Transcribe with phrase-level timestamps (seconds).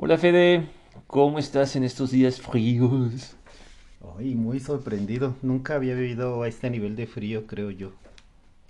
[0.00, 0.68] Hola Fede,
[1.08, 3.34] ¿cómo estás en estos días fríos?
[4.16, 5.34] Ay, muy sorprendido.
[5.42, 7.90] Nunca había vivido a este nivel de frío, creo yo.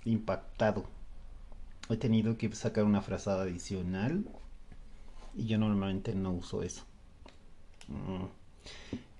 [0.05, 0.85] Impactado.
[1.87, 4.25] He tenido que sacar una frazada adicional
[5.37, 6.83] y yo normalmente no uso eso.
[7.89, 8.25] Mm.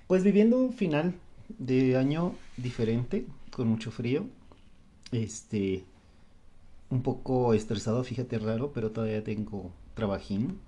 [0.08, 1.14] Pues viviendo un final
[1.60, 4.26] de año diferente, con mucho frío.
[5.12, 5.84] Este,
[6.90, 10.60] un poco estresado, fíjate raro, pero todavía tengo trabajín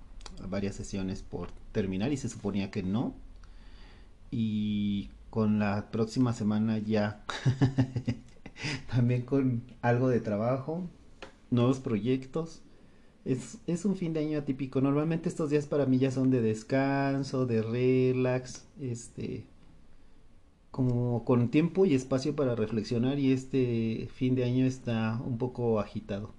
[0.48, 3.14] varias sesiones por terminar y se suponía que no.
[4.30, 7.24] Y con la próxima semana ya
[8.94, 10.82] también con algo de trabajo,
[11.50, 12.62] nuevos proyectos.
[13.24, 14.80] Es, es, un fin de año atípico.
[14.80, 19.46] Normalmente estos días para mí ya son de descanso, de relax, este,
[20.72, 25.78] como con tiempo y espacio para reflexionar y este fin de año está un poco
[25.78, 26.32] agitado.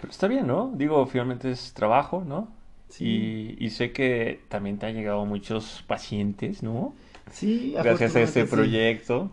[0.00, 0.72] Pero está bien, ¿no?
[0.74, 2.48] Digo, finalmente es trabajo, ¿no?
[2.98, 6.94] Y, sé que también te han llegado muchos pacientes, ¿no?
[7.30, 9.30] Sí, gracias a este proyecto.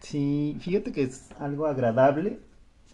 [0.00, 2.38] Sí, fíjate que es algo agradable,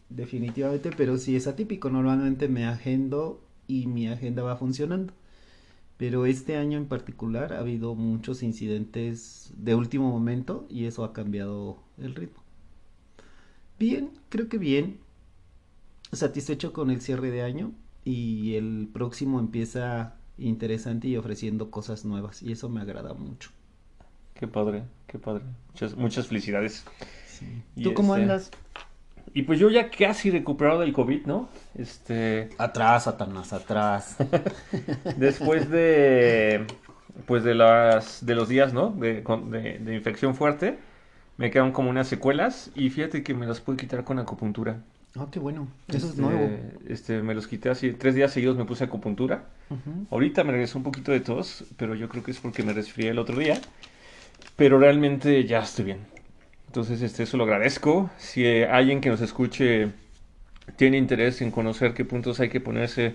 [0.08, 1.90] definitivamente, pero sí es atípico.
[1.90, 5.12] Normalmente me agendo y mi agenda va funcionando.
[5.96, 11.12] Pero este año en particular ha habido muchos incidentes de último momento y eso ha
[11.12, 12.42] cambiado el ritmo.
[13.78, 14.98] Bien, creo que bien.
[16.12, 17.72] Satisfecho con el cierre de año
[18.04, 23.50] y el próximo empieza interesante y ofreciendo cosas nuevas y eso me agrada mucho.
[24.34, 25.44] Qué padre, qué padre.
[25.68, 26.84] Muchas, muchas felicidades.
[27.80, 28.50] ¿Tú cómo este, andas?
[29.32, 31.48] Y pues yo ya casi recuperado del COVID, ¿no?
[31.76, 32.50] Este...
[32.58, 34.16] Atrás, Satanás, atrás.
[35.16, 36.66] Después de,
[37.26, 38.90] pues de, las, de los días, ¿no?
[38.90, 40.78] De, de, de infección fuerte,
[41.36, 44.82] me quedan como unas secuelas y fíjate que me las pude quitar con acupuntura.
[45.16, 45.68] Ah, qué bueno.
[45.88, 46.44] Eso es nuevo.
[46.44, 47.92] Este, este, me los quité así.
[47.92, 49.44] Tres días seguidos me puse acupuntura.
[50.10, 53.10] Ahorita me regresó un poquito de tos, pero yo creo que es porque me resfrié
[53.10, 53.60] el otro día.
[54.56, 55.98] Pero realmente ya estoy bien.
[56.66, 58.10] Entonces, este, eso lo agradezco.
[58.18, 59.92] Si alguien que nos escuche
[60.76, 63.14] tiene interés en conocer qué puntos hay que ponerse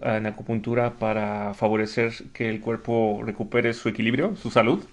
[0.00, 4.84] en acupuntura para favorecer que el cuerpo recupere su equilibrio, su salud,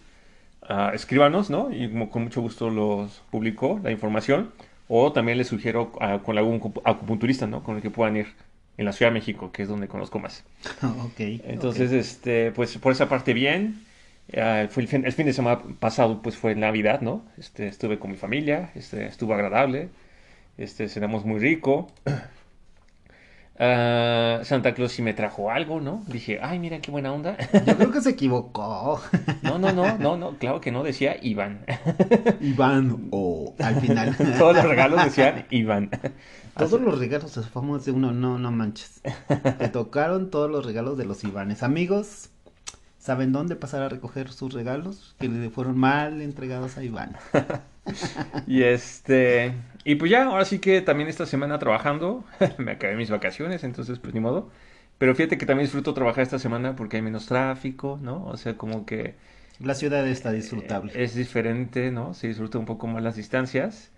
[0.69, 1.71] uh, escríbanos, ¿no?
[1.71, 4.51] Y con mucho gusto los publico la información.
[4.87, 5.91] O también les sugiero
[6.23, 7.63] con algún acupunturista, ¿no?
[7.63, 8.27] Con el que puedan ir
[8.77, 10.43] en la Ciudad de México, que es donde conozco más.
[10.83, 11.19] ok.
[11.19, 13.83] Entonces, este, pues por esa parte bien.
[14.27, 17.25] fue el, fin, el, fin, de semana pasado, pues fue Navidad, ¿no?
[17.37, 19.89] Este, estuve con mi familia, este, estuvo agradable,
[20.57, 21.91] este, cenamos muy rico.
[23.57, 26.03] Uh, Santa Claus sí me trajo algo, ¿no?
[26.07, 27.37] Dije, ay, mira qué buena onda.
[27.65, 29.01] Yo creo que se equivocó.
[29.43, 31.65] No, no, no, no, no, claro que no, decía Iván.
[32.41, 34.15] Iván, o al final.
[34.37, 35.89] Todos los regalos decían Iván.
[36.57, 39.01] Todos los regalos se de uno, no, no manches.
[39.57, 41.63] Te tocaron todos los regalos de los Ivanes.
[41.63, 42.29] Amigos,
[42.97, 45.15] ¿saben dónde pasar a recoger sus regalos?
[45.19, 47.17] Que le fueron mal entregados a Iván.
[48.47, 49.53] y este,
[49.85, 52.25] y pues ya, ahora sí que también esta semana trabajando,
[52.57, 54.49] me acabé mis vacaciones, entonces pues ni modo.
[54.97, 58.25] Pero fíjate que también disfruto trabajar esta semana porque hay menos tráfico, ¿no?
[58.25, 59.15] O sea, como que...
[59.59, 60.91] La ciudad está disfrutable.
[60.95, 62.13] es diferente, ¿no?
[62.15, 63.91] Se disfruta un poco más las distancias.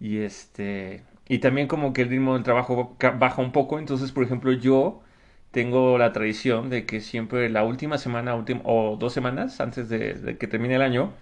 [0.00, 1.04] Y este...
[1.28, 3.78] Y también como que el ritmo del trabajo baja un poco.
[3.78, 5.02] Entonces, por ejemplo, yo
[5.52, 10.46] tengo la tradición de que siempre la última semana o dos semanas antes de que
[10.48, 11.12] termine el año,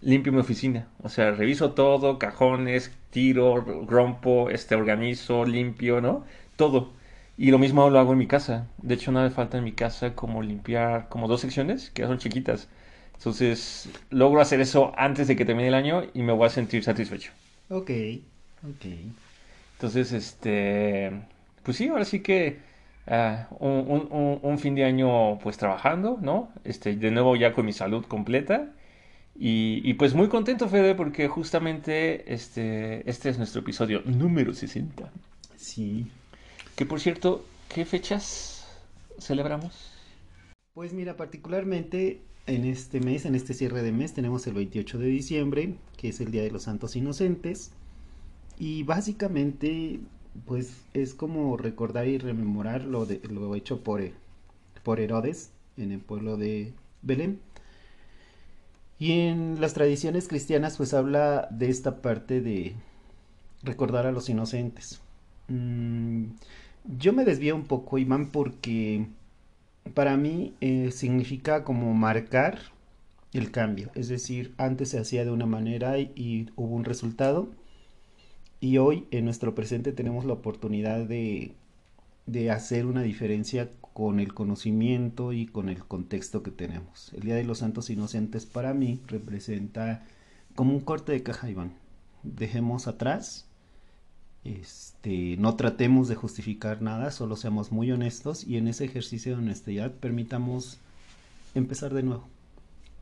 [0.00, 0.88] limpio mi oficina.
[1.02, 6.24] O sea, reviso todo, cajones, tiro, rompo, este, organizo, limpio, ¿no?
[6.56, 6.92] Todo.
[7.36, 8.68] Y lo mismo lo hago en mi casa.
[8.78, 12.08] De hecho, nada me falta en mi casa como limpiar como dos secciones, que ya
[12.08, 12.68] son chiquitas.
[13.14, 16.84] Entonces, logro hacer eso antes de que termine el año y me voy a sentir
[16.84, 17.32] satisfecho.
[17.70, 17.90] Ok,
[18.68, 18.86] ok.
[19.74, 21.10] Entonces, este,
[21.62, 22.58] pues sí, ahora sí que
[23.06, 26.50] ah, un, un, un, fin de año pues trabajando, ¿no?
[26.64, 28.68] Este, de nuevo ya con mi salud completa
[29.36, 35.10] y, pues muy contento, Fede, porque justamente este, este es nuestro episodio número 60.
[35.56, 36.06] Sí.
[36.76, 38.66] Que por cierto, ¿qué fechas
[39.18, 39.90] celebramos?
[40.72, 45.06] Pues mira, particularmente en este mes, en este cierre de mes, tenemos el 28 de
[45.06, 47.72] diciembre, que es el Día de los Santos Inocentes.
[48.58, 50.00] Y básicamente,
[50.46, 54.00] pues es como recordar y rememorar lo, de, lo hecho por,
[54.84, 56.72] por Herodes en el pueblo de
[57.02, 57.40] Belén.
[59.04, 62.74] Y en las tradiciones cristianas pues habla de esta parte de
[63.62, 65.02] recordar a los inocentes.
[65.48, 66.28] Mm,
[66.96, 69.08] yo me desvío un poco, Iván, porque
[69.92, 72.58] para mí eh, significa como marcar
[73.34, 73.90] el cambio.
[73.94, 77.50] Es decir, antes se hacía de una manera y, hubo un resultado.
[78.58, 81.52] Y hoy en nuestro presente tenemos la oportunidad de,
[82.24, 87.12] de hacer una diferencia con el conocimiento y con el contexto que tenemos.
[87.14, 90.06] El Día de los Santos Inocentes para mí representa
[90.54, 91.72] como un corte de caja, Iván.
[92.22, 93.46] Dejemos atrás,
[94.44, 99.42] este, no tratemos de justificar nada, solo seamos muy honestos y en ese ejercicio de
[99.42, 100.78] honestidad permitamos
[101.54, 102.28] empezar de nuevo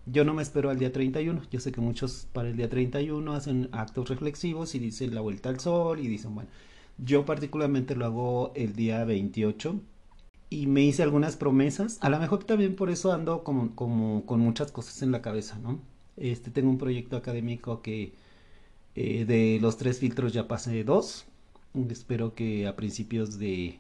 [0.07, 1.43] yo no me espero al día 31.
[1.51, 5.49] Yo sé que muchos para el día 31 hacen actos reflexivos y dicen la vuelta
[5.49, 6.51] al sol y dicen, bueno,
[6.99, 9.81] yo particularmente lo hago el día 28
[10.53, 11.99] y me hice algunas promesas.
[12.03, 15.59] A lo mejor también por eso ando como, como con muchas cosas en la cabeza,
[15.59, 15.81] ¿no?
[16.19, 18.13] Este, tengo un proyecto académico que
[18.95, 21.25] eh, de los tres filtros ya pasé dos.
[21.91, 23.79] Espero que a principios de,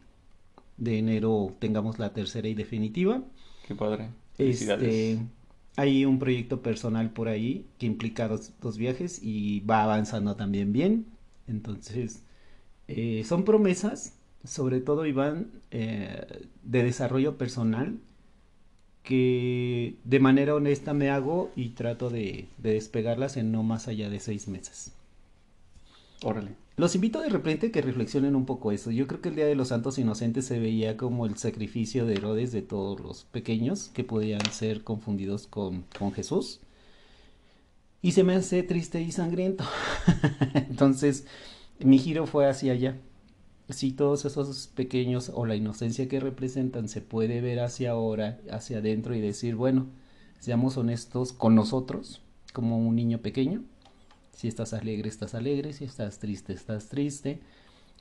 [0.78, 3.22] de enero tengamos la tercera y definitiva.
[3.68, 4.08] Qué padre.
[4.38, 5.18] Este,
[5.76, 11.06] hay un proyecto personal por ahí que implica dos, viajes y va avanzando también bien.
[11.46, 12.22] Entonces,
[12.88, 17.98] eh, son promesas, sobre todo Iván, eh, de desarrollo personal
[19.02, 24.08] que de manera honesta me hago y trato de, de despegarlas en no más allá
[24.08, 24.92] de seis meses.
[26.22, 26.62] Órale.
[26.76, 28.90] Los invito de repente que reflexionen un poco eso.
[28.90, 32.14] Yo creo que el Día de los Santos Inocentes se veía como el sacrificio de
[32.14, 36.60] Herodes de todos los pequeños que podían ser confundidos con, con Jesús.
[38.00, 39.64] Y se me hace triste y sangriento.
[40.54, 41.26] Entonces,
[41.78, 42.96] mi giro fue hacia allá.
[43.68, 48.78] Si todos esos pequeños o la inocencia que representan se puede ver hacia ahora, hacia
[48.78, 49.86] adentro y decir, bueno,
[50.40, 52.22] seamos honestos con nosotros,
[52.52, 53.64] como un niño pequeño,
[54.42, 55.72] si estás alegre, estás alegre.
[55.72, 57.40] Si estás triste, estás triste.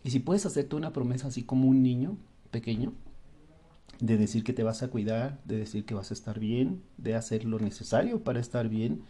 [0.03, 2.17] Y si puedes hacerte una promesa así como un niño
[2.49, 2.93] pequeño,
[3.99, 7.13] de decir que te vas a cuidar, de decir que vas a estar bien, de
[7.13, 9.03] hacer lo necesario para estar bien,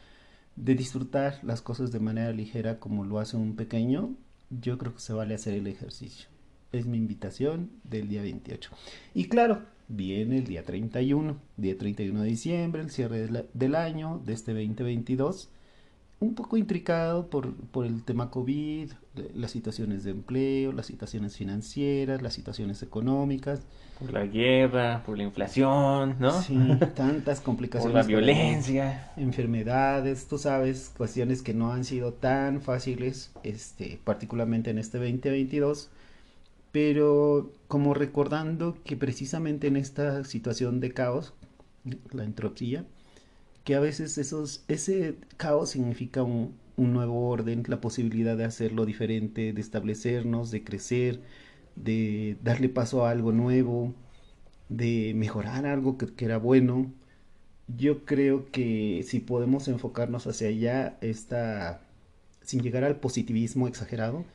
[0.58, 4.14] de disfrutar las cosas de manera ligera como lo hace un pequeño,
[4.50, 6.28] yo creo que se vale hacer el ejercicio.
[6.72, 8.72] Es mi invitación del día 28.
[9.14, 14.34] Y claro, viene el día 31, día 31 de diciembre, el cierre del año de
[14.34, 15.50] este 2022
[16.22, 18.92] un poco intricado por, por, el tema COVID,
[19.34, 23.62] las situaciones de empleo, las situaciones financieras, las situaciones económicas.
[23.98, 26.40] Por la guerra, por la inflación, ¿no?
[26.44, 26.56] Sí,
[26.96, 27.92] tantas complicaciones.
[27.92, 29.12] por la violencia.
[29.18, 35.90] Enfermedades, tú sabes, cuestiones que no han sido tan fáciles, este, particularmente en este 2022.
[36.72, 41.34] Pero como recordando que precisamente en esta situación de caos,
[42.12, 42.86] la entropía,
[43.64, 49.54] que a veces esos, ese caos significa un, nuevo orden, la posibilidad de hacerlo diferente,
[49.54, 51.22] de establecernos, de crecer,
[51.76, 53.94] de darle paso a algo nuevo,
[54.70, 56.92] de mejorar algo que, era bueno.
[57.68, 61.82] Yo creo que si podemos enfocarnos hacia allá, esta,
[62.42, 64.26] sin llegar al positivismo exagerado,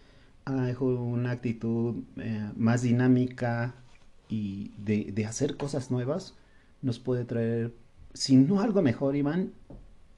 [0.47, 3.75] una actitud eh, más dinámica
[4.29, 6.35] y de, de hacer cosas nuevas,
[6.83, 7.73] nos puede traer
[8.15, 9.53] si no algo mejor, Iván,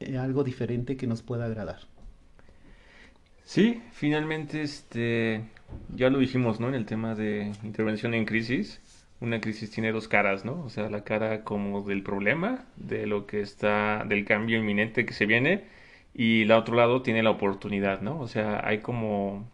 [0.00, 1.80] eh, algo diferente que nos pueda agradar.
[3.44, 5.42] Sí, finalmente, este,
[5.94, 6.68] ya lo dijimos, ¿no?
[6.68, 8.80] En el tema de intervención en crisis,
[9.20, 10.62] una crisis tiene dos caras, ¿no?
[10.62, 15.14] O sea, la cara como del problema, de lo que está, del cambio inminente que
[15.14, 15.64] se viene,
[16.14, 18.20] y la otro lado tiene la oportunidad, ¿no?
[18.20, 19.48] O sea, hay como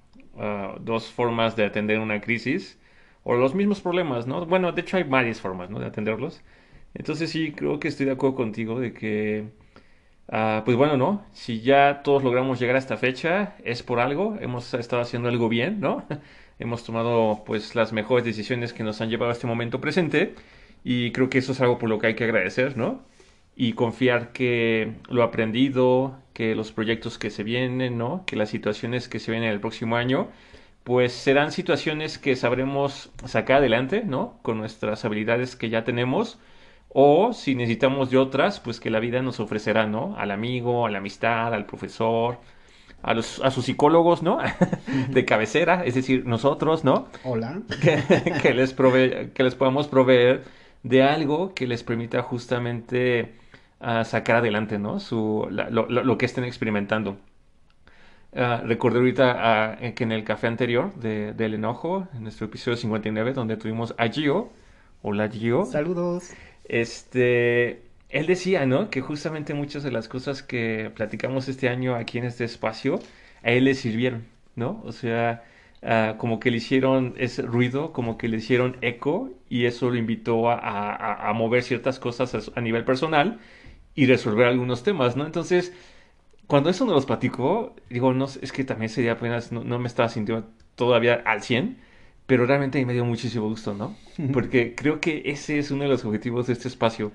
[0.80, 2.78] dos formas de atender una crisis,
[3.24, 4.46] o los mismos problemas, ¿no?
[4.46, 5.78] Bueno, de hecho hay varias formas, ¿no?
[5.80, 6.42] De atenderlos.
[6.94, 9.48] Entonces sí, creo que estoy de acuerdo contigo de que,
[10.28, 11.24] ah, pues bueno, ¿no?
[11.32, 15.48] Si ya todos logramos llegar a esta fecha, es por algo, hemos estado haciendo algo
[15.48, 16.04] bien, ¿no?
[16.58, 20.34] hemos tomado pues las mejores decisiones que nos han llevado a este momento presente
[20.84, 23.02] y creo que eso es algo por lo que hay que agradecer, ¿no?
[23.56, 28.24] Y confiar que lo aprendido, que los proyectos que se vienen, ¿no?
[28.26, 30.28] Que las situaciones que se vienen el próximo año,
[30.84, 34.38] pues serán situaciones que sabremos sacar adelante, ¿no?
[34.42, 36.38] Con nuestras habilidades que ya tenemos
[36.96, 40.16] o si necesitamos de otras, pues que la vida nos ofrecerá, ¿no?
[40.16, 42.38] Al amigo, a la amistad, al profesor,
[43.02, 44.38] a, los, a sus psicólogos, ¿no?
[45.10, 47.08] de cabecera, es decir, nosotros, ¿no?
[47.24, 47.62] Hola.
[48.42, 50.44] Que, les, prove que les podamos proveer
[50.84, 53.34] de algo que les permita justamente
[53.84, 55.00] uh, sacar adelante, ¿no?
[55.00, 57.16] Su, lo, lo, que estén experimentando.
[58.32, 62.76] Uh, recordé ahorita uh, que en el café anterior de, del enojo, en nuestro episodio
[62.76, 64.50] 59, donde tuvimos a Gio.
[65.02, 65.64] Hola Gio.
[65.66, 66.32] Saludos.
[66.64, 67.82] Este,
[68.14, 68.90] él decía, ¿no?
[68.90, 73.00] Que justamente muchas de las cosas que platicamos este año aquí en este espacio,
[73.42, 74.24] a él le sirvieron,
[74.54, 74.80] ¿no?
[74.84, 75.42] O sea,
[75.82, 79.96] ah, como que le hicieron ese ruido, como que le hicieron eco y eso lo
[79.96, 83.40] invitó a, a, mover ciertas cosas a, nivel personal
[83.94, 85.26] y resolver algunos temas, ¿no?
[85.26, 85.72] Entonces,
[86.46, 89.88] cuando eso nos los platicó, digo, no, es que también sería apenas, no, no me
[89.88, 91.78] estaba sintiendo todavía al 100,
[92.26, 93.96] pero realmente me dio muchísimo gusto, ¿no?
[94.32, 97.12] Porque creo que ese es uno de los objetivos de este espacio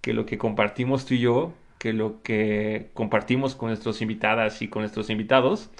[0.00, 4.68] que lo que compartimos tú y yo, que lo que compartimos con nuestros invitadas y
[4.68, 5.70] con nuestros invitados,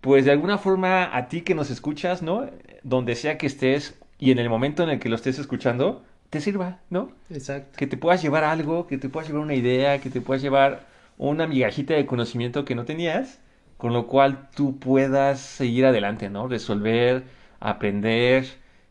[0.00, 2.48] pues de alguna forma a ti que nos escuchas, ¿no?
[2.82, 6.40] Donde sea que estés y en el momento en el que lo estés escuchando, te
[6.40, 7.12] sirva, ¿no?
[7.30, 7.76] Exacto.
[7.76, 10.86] Que te puedas llevar algo, que te puedas llevar una idea, que te puedas llevar
[11.16, 13.40] una migajita de conocimiento que no tenías,
[13.76, 16.48] con lo cual tú puedas seguir adelante, ¿no?
[16.48, 17.24] Resolver,
[17.60, 18.46] aprender,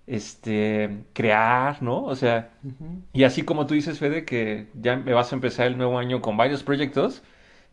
[0.08, 2.03] este, crear, ¿no?
[2.03, 2.51] O sea,
[3.13, 6.22] y así como tú dices, Fede, que ya me vas a empezar el nuevo año
[6.22, 7.24] con varios proyectos,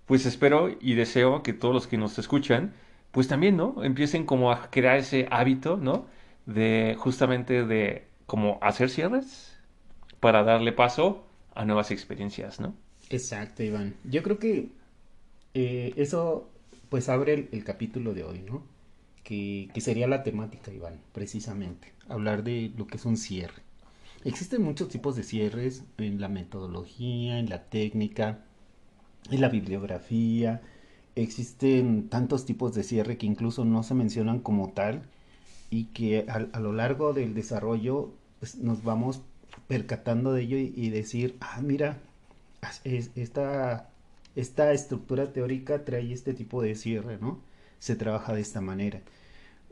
[0.07, 2.75] pues espero y deseo que todos los que nos escuchan,
[3.13, 3.83] pues también, ¿no?
[3.85, 6.07] Empiecen como a crear ese hábito, ¿no?
[6.47, 9.54] De justamente de como hacer cierres
[10.25, 12.75] para darle paso a nuevas experiencias, ¿no?
[13.11, 13.95] Exacto, Iván.
[14.05, 14.71] Yo creo que
[15.53, 16.49] eh, eso
[16.89, 18.63] pues abre el capítulo de hoy, ¿no?
[19.25, 23.63] que, sería la temática, Iván, precisamente, hablar de lo que es un cierre.
[24.25, 28.45] Existen muchos tipos de cierres en la metodología, en la técnica,
[29.31, 30.63] en la bibliografía.
[31.17, 35.03] Existen tantos tipos de cierre que incluso no se mencionan como tal
[35.71, 39.23] y que a, lo largo del desarrollo pues, nos vamos
[39.69, 41.99] percatando de ello y, decir, ah, mira,
[42.85, 43.91] esta,
[44.37, 47.41] esta estructura teórica trae este tipo de cierre, ¿no?
[47.79, 49.01] Se trabaja de esta manera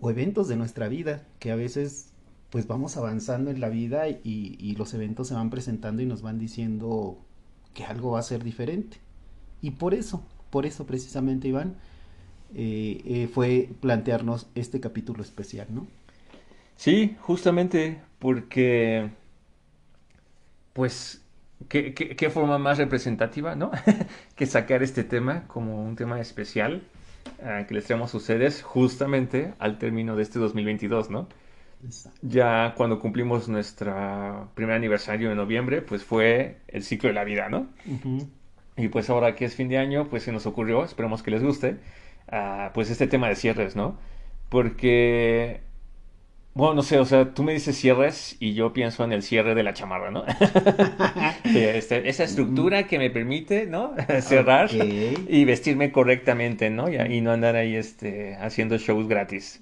[0.03, 2.09] o eventos de nuestra vida, que a veces
[2.51, 6.39] pues vamos avanzando en la vida y, los eventos se van presentando y nos van
[6.39, 7.17] diciendo
[7.73, 8.99] que algo va a ser diferente.
[9.63, 11.77] Y por eso, por eso precisamente Iván,
[12.55, 15.87] eh, eh, fue plantearnos este capítulo especial, ¿no?
[16.77, 19.09] Sí, justamente porque,
[20.73, 21.25] pues,
[21.69, 23.71] ¿qué, qué forma más representativa, ¿no?
[24.37, 26.83] que sacar este tema como un tema especial
[27.43, 31.29] Ah, que les traemos a ustedes justamente al término de este 2022, ¿no?
[32.23, 37.49] Ya cuando cumplimos nuestro primer aniversario en noviembre, pues fue el ciclo de la vida,
[37.49, 37.67] ¿no?
[38.77, 41.43] Y pues ahora que es fin de año, pues se nos ocurrió, esperemos que les
[41.43, 41.79] guste,
[42.29, 43.99] ah, pues este tema de cierres, ¿no?
[44.49, 45.63] Porque
[46.55, 49.55] bueno, no sé, o sea, tú me dices cierres y yo pienso en el cierre
[49.55, 50.25] de la chamarra, ¿no?
[51.45, 53.95] Este, esa estructura que me permite, ¿no?
[54.21, 56.89] Cerrar y vestirme correctamente, ¿no?
[56.89, 59.61] Y, no andar ahí este, haciendo shows gratis.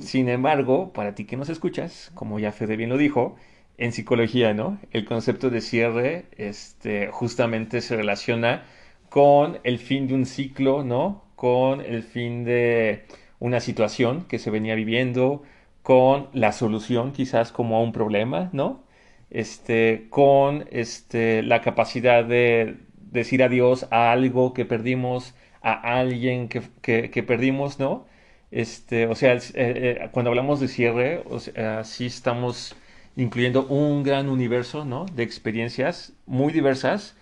[0.00, 3.36] Sin embargo, para ti que nos escuchas, como ya Fede bien lo dijo,
[3.78, 4.78] en psicología, ¿no?
[4.90, 8.64] El concepto de cierre este, justamente se relaciona
[9.08, 11.24] con el fin de un ciclo, ¿no?
[11.36, 13.04] Con el fin de
[13.38, 15.42] una situación que se venía viviendo,
[15.86, 18.82] con la solución quizás como a un problema, ¿no?
[19.30, 22.78] Este, con este, la capacidad de
[23.12, 28.04] decir adiós a algo que perdimos, a alguien que, que, perdimos, ¿no?
[28.50, 31.38] Este, o sea, eh, eh, cuando hablamos de cierre, o
[31.84, 32.74] sí estamos
[33.14, 35.06] incluyendo un gran universo, ¿no?
[35.14, 37.14] De experiencias muy diversas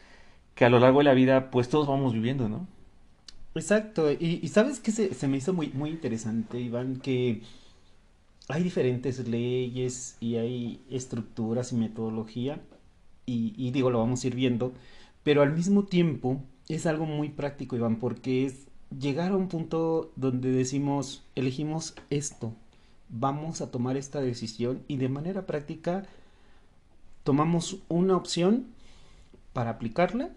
[0.54, 2.66] que a lo largo de la vida, pues todos vamos viviendo, ¿no?
[3.54, 4.10] Exacto.
[4.10, 7.42] Y, sabes que se, se, me hizo muy, muy interesante, Iván, que
[8.48, 12.60] hay diferentes leyes y hay estructuras y metodología
[13.26, 14.74] y, digo, lo vamos a ir viendo,
[15.22, 18.66] pero al mismo tiempo es algo muy práctico, Iván, porque es
[18.98, 22.52] llegar a un punto donde decimos, elegimos esto,
[23.08, 26.04] vamos a tomar esta decisión y de manera práctica
[27.22, 28.66] tomamos una opción
[29.54, 30.30] para aplicarla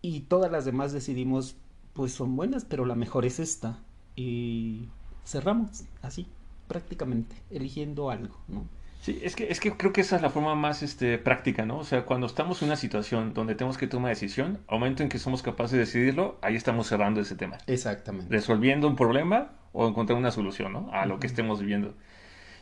[0.00, 1.56] y todas las demás decidimos,
[1.94, 3.80] pues son buenas, pero la mejor es esta
[4.14, 4.88] y
[5.24, 6.28] cerramos así
[6.74, 8.66] prácticamente, eligiendo algo, ¿no?
[9.00, 11.78] Sí, es que, es que creo que esa es la forma más este, práctica, ¿no?
[11.78, 15.08] O sea, cuando estamos en una situación donde tenemos que tomar decisión, al momento en
[15.08, 17.58] que somos capaces de decidirlo, ahí estamos cerrando ese tema.
[17.68, 18.26] Exactamente.
[18.28, 20.90] Resolviendo un problema o encontrando una solución, ¿no?
[20.92, 21.94] A lo que estemos viviendo.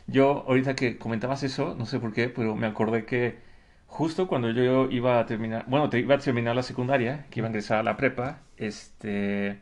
[0.05, 3.39] Yo, ahorita que comentabas eso, no sé por qué, pero me acordé que
[3.87, 7.47] justo cuando yo iba a terminar, bueno, te iba a terminar la secundaria, que iba
[7.47, 9.61] a ingresar a la prepa, este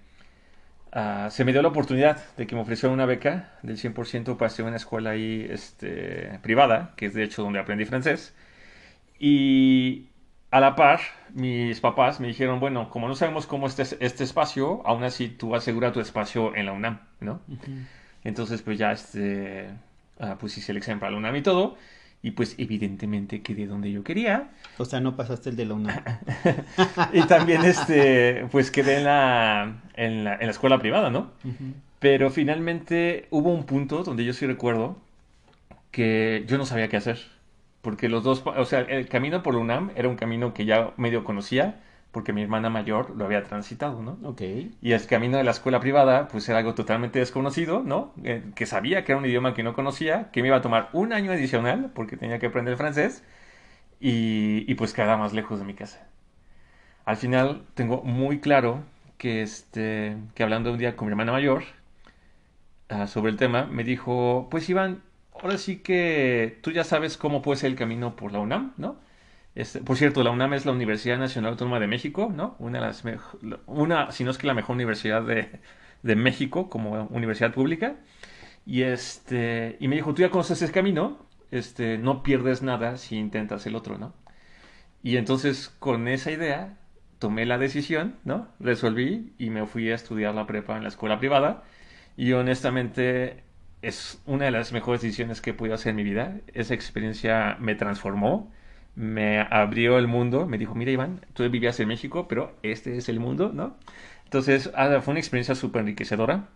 [0.93, 4.47] Ah, se me dio la oportunidad de que me ofrecieron una beca del 100% para
[4.47, 8.35] hacer una escuela ahí este, privada, que es de hecho donde aprendí francés.
[9.17, 10.07] Y
[10.49, 10.99] a la par,
[11.33, 15.29] mis papás me dijeron, bueno, como no sabemos cómo es este, este espacio, aún así
[15.29, 17.41] tú asegura tu espacio en la UNAM, ¿no?
[18.23, 19.69] Entonces, pues ya este,
[20.19, 21.77] uh, pues hice el examen para la UNAM y todo.
[22.23, 24.51] Y pues evidentemente quedé donde yo quería.
[24.77, 26.03] O sea, no pasaste el de la UNAM.
[27.13, 31.31] y también este, pues quedé en la, en la, en la escuela privada, ¿no?
[31.99, 34.97] Pero finalmente hubo un punto donde yo sí recuerdo
[35.89, 37.19] que yo no sabía qué hacer.
[37.81, 40.93] Porque los dos, o sea, el camino por la UNAM era un camino que ya
[40.97, 41.79] medio conocía,
[42.11, 44.17] porque mi hermana mayor lo había transitado, ¿no?
[44.23, 44.41] Ok.
[44.81, 48.13] Y el camino de la escuela privada, pues era algo totalmente desconocido, ¿no?
[48.23, 50.89] Eh, que sabía que era un idioma que no conocía, que me iba a tomar
[50.93, 53.23] un año adicional, porque tenía que aprender francés,
[53.99, 56.07] y, y pues quedaba más lejos de mi casa.
[57.05, 58.83] Al final tengo muy claro
[59.17, 61.63] que, este, que hablando un día con mi hermana mayor
[62.89, 65.01] uh, sobre el tema, me dijo, pues Iván,
[65.33, 68.97] ahora sí que tú ya sabes cómo puede ser el camino por la UNAM, ¿no?
[69.53, 72.55] Este, por cierto, la UNAM es la Universidad Nacional Autónoma de México, ¿no?
[72.59, 73.03] Una de las
[73.65, 75.59] una, si no es que la mejor universidad de,
[76.03, 77.95] de, México como universidad pública.
[78.65, 83.17] Y este, y me dijo, tú ya conoces ese camino, este, no pierdes nada si
[83.17, 84.13] intentas el otro, ¿no?
[85.03, 86.77] Y entonces con esa idea
[87.19, 88.47] tomé la decisión, ¿no?
[88.59, 91.63] Resolví y me fui a estudiar la prepa en la escuela privada.
[92.17, 93.43] Y honestamente
[93.81, 96.39] es una de las mejores decisiones que he podido hacer en mi vida.
[96.53, 98.51] Esa experiencia me transformó
[98.95, 103.09] me abrió el mundo, me dijo, mira Iván, tú vivías en México, pero este es
[103.09, 103.77] el mundo, ¿no?
[104.25, 106.49] Entonces, ah, fue una experiencia súper enriquecedora.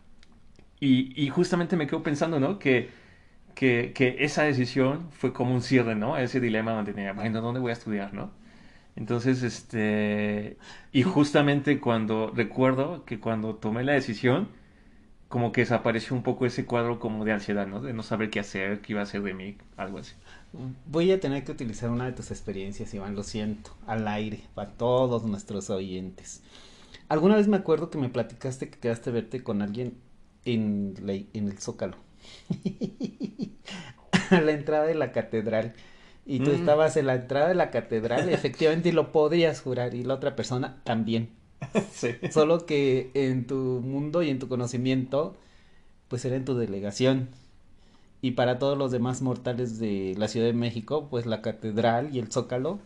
[0.80, 2.60] Y, justamente me quedo pensando, ¿no?
[2.60, 2.90] Que,
[3.56, 6.18] que, que, esa decisión fue como un cierre, ¿no?
[6.18, 8.32] Ese dilema donde tenía, bueno, ¿dónde voy a estudiar, no?
[8.96, 10.58] Entonces, este...
[10.92, 14.50] Y justamente cuando recuerdo que cuando tomé la decisión,
[15.28, 17.82] como que desapareció un poco ese cuadro como de ansiedad, ¿no?
[17.82, 20.16] De no saber qué hacer, qué iba a hacer de mí, algo así.
[20.86, 24.72] Voy a tener que utilizar una de tus experiencias, Iván, lo siento, al aire, para
[24.72, 26.42] todos nuestros oyentes.
[27.08, 29.98] Alguna vez me acuerdo que me platicaste que quedaste verte con alguien
[30.46, 30.96] en,
[31.34, 31.98] en el Zócalo,
[34.30, 35.74] a la entrada de la catedral.
[36.28, 36.56] Y tú mm.
[36.56, 40.36] estabas en la entrada de la catedral, efectivamente, y lo podías jurar, y la otra
[40.36, 41.30] persona también.
[41.92, 42.10] Sí.
[42.32, 45.36] Solo que en tu mundo y en tu conocimiento,
[46.08, 47.30] pues era en tu delegación.
[48.26, 52.18] Y para todos los demás mortales de la Ciudad de México, pues la catedral y
[52.18, 52.80] el zócalo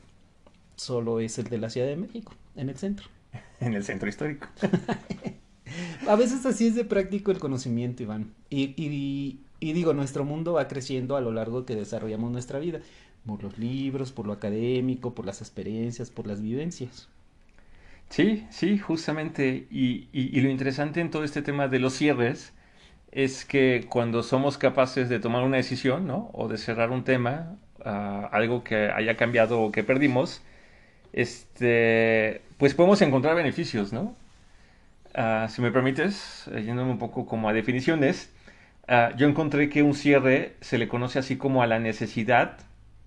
[0.75, 3.08] solo es el de la Ciudad de México, en el centro.
[3.62, 4.49] En el centro histórico.
[6.10, 8.34] a veces así es de práctico el conocimiento, Iván.
[8.49, 12.82] Y, y, y, digo, nuestro mundo va creciendo a lo largo que desarrollamos nuestra vida,
[13.25, 17.08] por los libros, por lo académico, por las experiencias, por las vivencias.
[18.10, 19.69] Sí, sí, justamente.
[19.71, 20.10] Y,
[20.41, 22.52] lo interesante en todo este tema de los cierres
[23.12, 26.30] es que cuando somos capaces de tomar una decisión, ¿no?
[26.34, 30.41] O de cerrar un tema, uh, algo que haya cambiado o que perdimos,
[31.13, 34.15] este, pues podemos encontrar beneficios, ¿no?
[35.17, 38.32] Uh, si me permites, yéndome un poco como a definiciones,
[38.88, 42.58] uh, yo encontré que un cierre se le conoce así como a la necesidad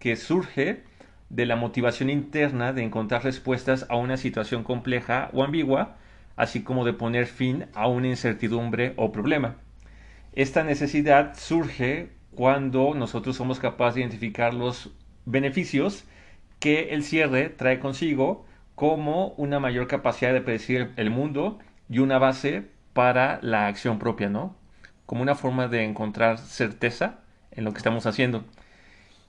[0.01, 0.83] que surge
[1.31, 5.97] de la motivación interna de encontrar respuestas a una situación compleja o ambigua,
[6.37, 9.57] así como de poner fin a una incertidumbre o problema.
[10.35, 14.91] Esta necesidad surge cuando nosotros somos capaces de identificar los
[15.27, 16.05] beneficios
[16.59, 21.59] que el cierre trae consigo como una mayor capacidad de predecir el mundo
[21.91, 22.65] y una base
[22.95, 24.57] para la acción propia, ¿no?
[25.05, 28.45] Como una forma de encontrar certeza en lo que estamos haciendo.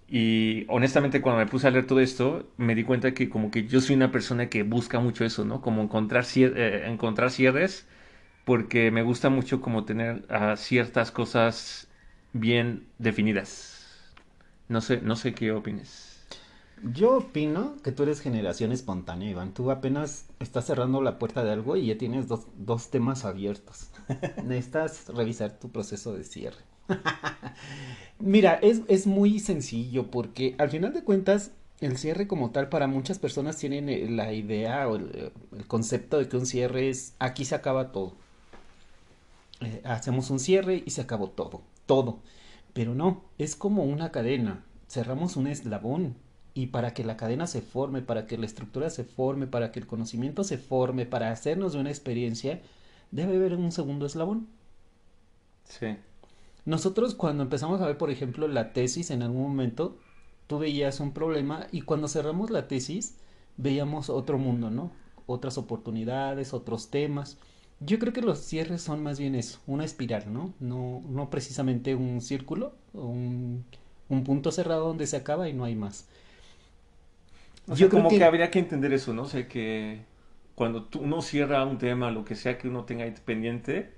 [0.08, 3.68] Y honestamente cuando me puse a leer todo esto, me di cuenta que como que
[3.68, 5.62] yo soy una persona que busca mucho eso, ¿no?
[5.62, 7.88] Como encontrar, eh, encontrar cierres
[8.46, 11.88] porque me gusta mucho como tener uh, ciertas cosas
[12.34, 13.86] bien definidas.
[14.68, 16.14] No sé, no sé qué opines.
[16.92, 19.54] Yo opino que tú eres generación espontánea, Iván.
[19.54, 23.90] Tú apenas estás cerrando la puerta de algo y ya tienes dos, dos temas abiertos.
[24.44, 26.64] Necesitas revisar tu proceso de cierre.
[28.20, 32.88] Mira, es, es muy sencillo porque al final de cuentas el cierre como tal para
[32.88, 37.16] muchas personas tienen eh, la idea o el, el, concepto de que un cierre es
[37.20, 38.18] aquí se acaba todo.
[39.62, 42.20] Eh, hacemos un cierre y se acabó todo, todo.
[42.74, 44.64] Pero no, es como una cadena.
[44.88, 46.16] Cerramos un eslabón
[46.54, 49.80] y para que la cadena se forme, para que la estructura se forme, para que
[49.80, 52.62] el conocimiento se forme, para hacernos de una experiencia,
[53.12, 54.48] debe haber un segundo eslabón.
[55.66, 55.98] Sí.
[56.66, 59.98] Nosotros cuando empezamos a ver, por ejemplo, la tesis en algún momento,
[60.48, 63.18] tú veías un problema y cuando cerramos la tesis,
[63.58, 64.92] veíamos otro mundo, ¿no?
[65.26, 67.38] Otras oportunidades, otros temas.
[67.86, 70.54] Yo creo que los cierres son más bien eso, una espiral, ¿no?
[70.60, 73.66] No, no precisamente un círculo, un,
[74.10, 76.08] un punto cerrado donde se acaba y no hay más.
[77.68, 78.24] O Yo como que...
[78.24, 79.24] habría que entender eso, ¿no?
[79.24, 80.02] O sea, que
[80.56, 83.94] cuando tú, uno cierra un tema, lo que sea que uno tenga pendiente,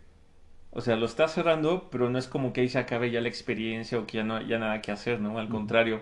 [0.72, 3.30] o sea, lo está cerrando, pero no es como que ahí se acabe ya la
[3.30, 5.40] experiencia o que ya no haya nada que hacer, ¿no?
[5.40, 6.02] Al contrario,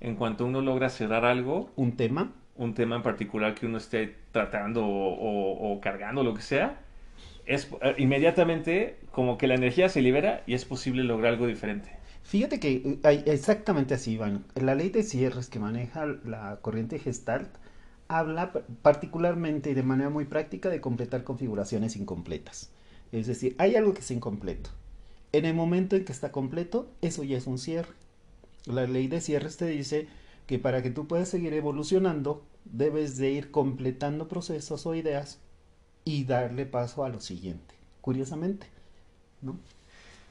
[0.00, 4.16] en cuanto uno logra cerrar algo, un tema, un tema en particular que uno esté
[4.32, 6.80] tratando o, o, cargando, lo que sea,
[7.46, 11.90] es eh, inmediatamente como que la energía se libera y es posible lograr algo diferente.
[12.22, 14.44] Fíjate que eh, exactamente así, Iván.
[14.54, 17.50] La ley de cierres que maneja la corriente Gestalt
[18.08, 22.70] habla particularmente y de manera muy práctica de completar configuraciones incompletas.
[23.12, 24.70] Es decir, hay algo que es incompleto.
[25.32, 27.94] En el momento en que está completo, eso ya es un cierre.
[28.66, 30.08] La ley de cierres te dice
[30.46, 35.40] que para que tú puedas seguir evolucionando, debes de ir completando procesos o ideas
[36.10, 37.74] y darle paso a lo siguiente.
[38.00, 38.66] Curiosamente,
[39.42, 39.58] ¿no?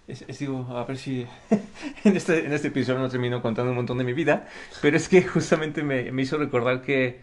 [0.08, 1.26] Es, digo, a ver si
[2.04, 4.48] en este, en este episodio no termino contando un montón de mi vida,
[4.82, 7.20] pero es que justamente me, me hizo recordar que,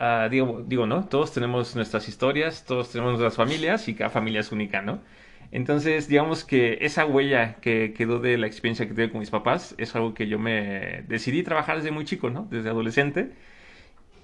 [0.00, 1.06] uh, digo, digo, ¿no?
[1.08, 5.00] Todos tenemos nuestras historias, todos tenemos nuestras familias y cada familia es única, ¿no?
[5.52, 9.74] Entonces, digamos que esa huella que quedó de la experiencia que tuve con mis papás
[9.78, 12.48] es algo que yo me decidí trabajar desde muy chico, ¿no?
[12.50, 13.30] Desde adolescente.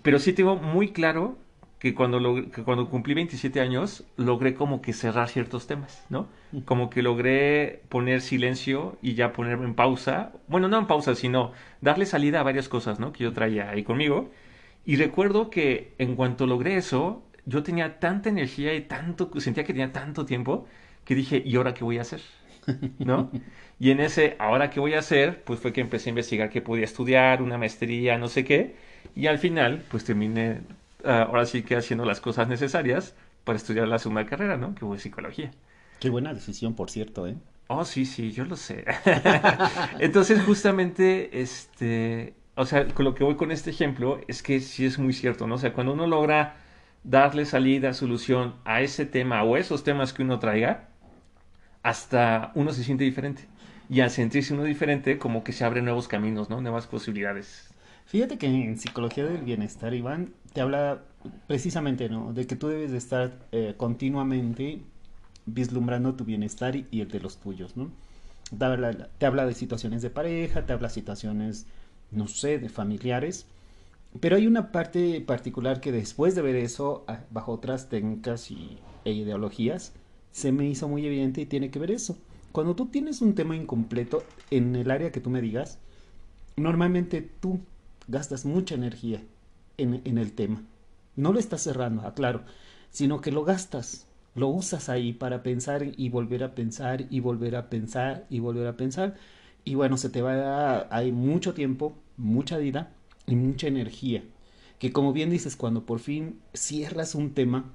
[0.02, 1.38] Pero sí tengo muy claro
[1.80, 2.20] que cuando,
[2.66, 6.28] cuando cumplí 27 años logré como que cerrar ciertos temas, ¿no?
[6.66, 11.52] Como que logré poner silencio y ya ponerme en pausa, bueno, no en pausa, sino
[11.80, 13.12] darle salida a varias cosas, ¿no?
[13.12, 14.30] Que yo traía ahí conmigo.
[14.84, 19.72] Y recuerdo que en cuanto logré eso, yo tenía tanta energía y tanto, sentía que
[19.72, 20.66] tenía tanto tiempo
[21.06, 22.20] que dije, ¿y ahora qué voy a hacer?
[22.98, 23.30] ¿No?
[23.78, 25.44] Y en ese, ¿ahora qué voy a hacer?
[25.44, 28.76] Pues fue que empecé a investigar qué podía estudiar, una maestría, no sé qué.
[29.16, 30.60] Y al final, pues terminé
[31.04, 34.74] Ah, ahora sí que haciendo las cosas necesarias para estudiar la segunda carrera, ¿no?
[34.74, 35.52] Que fue psicología.
[35.98, 37.36] Qué buena decisión, por cierto, ¿eh?
[37.68, 38.84] Oh, sí, sí, yo lo sé.
[39.98, 44.84] Entonces, justamente, este, o sea, con lo que voy con este ejemplo es que sí
[44.84, 45.54] es muy cierto, ¿no?
[45.54, 46.56] O sea, cuando uno logra
[47.04, 50.88] darle salida, solución a ese tema o esos temas que uno traiga,
[51.82, 53.48] hasta uno se siente diferente.
[53.88, 56.60] Y al sentirse uno diferente, como que se abren nuevos caminos, ¿no?
[56.60, 57.69] Nuevas posibilidades.
[58.10, 61.04] Fíjate que en psicología del bienestar, Iván, te habla
[61.46, 62.32] precisamente, ¿no?
[62.32, 64.80] De que tú debes de estar eh, continuamente
[65.46, 67.92] vislumbrando tu bienestar y, el de los tuyos, ¿no?
[68.58, 68.64] Te
[69.26, 71.66] habla, de situaciones de pareja, te habla de situaciones,
[72.10, 73.46] no sé, de familiares.
[74.18, 79.12] Pero hay una parte particular que después de ver eso, bajo otras técnicas y, e
[79.12, 79.92] ideologías,
[80.32, 82.18] se me hizo muy evidente y tiene que ver eso.
[82.50, 85.78] Cuando tú tienes un tema incompleto en el área que tú me digas,
[86.56, 87.60] normalmente tú
[88.10, 89.22] gastas mucha energía
[89.76, 90.62] en, el tema.
[91.16, 92.42] No lo estás cerrando, aclaro,
[92.90, 97.56] sino que lo gastas, lo usas ahí para pensar y volver a pensar y volver
[97.56, 99.16] a pensar y volver a pensar.
[99.64, 100.34] Y bueno, se te va
[100.78, 102.92] a, hay mucho tiempo, mucha vida
[103.26, 104.24] y mucha energía.
[104.78, 107.70] Que como bien dices, cuando por fin cierras un tema,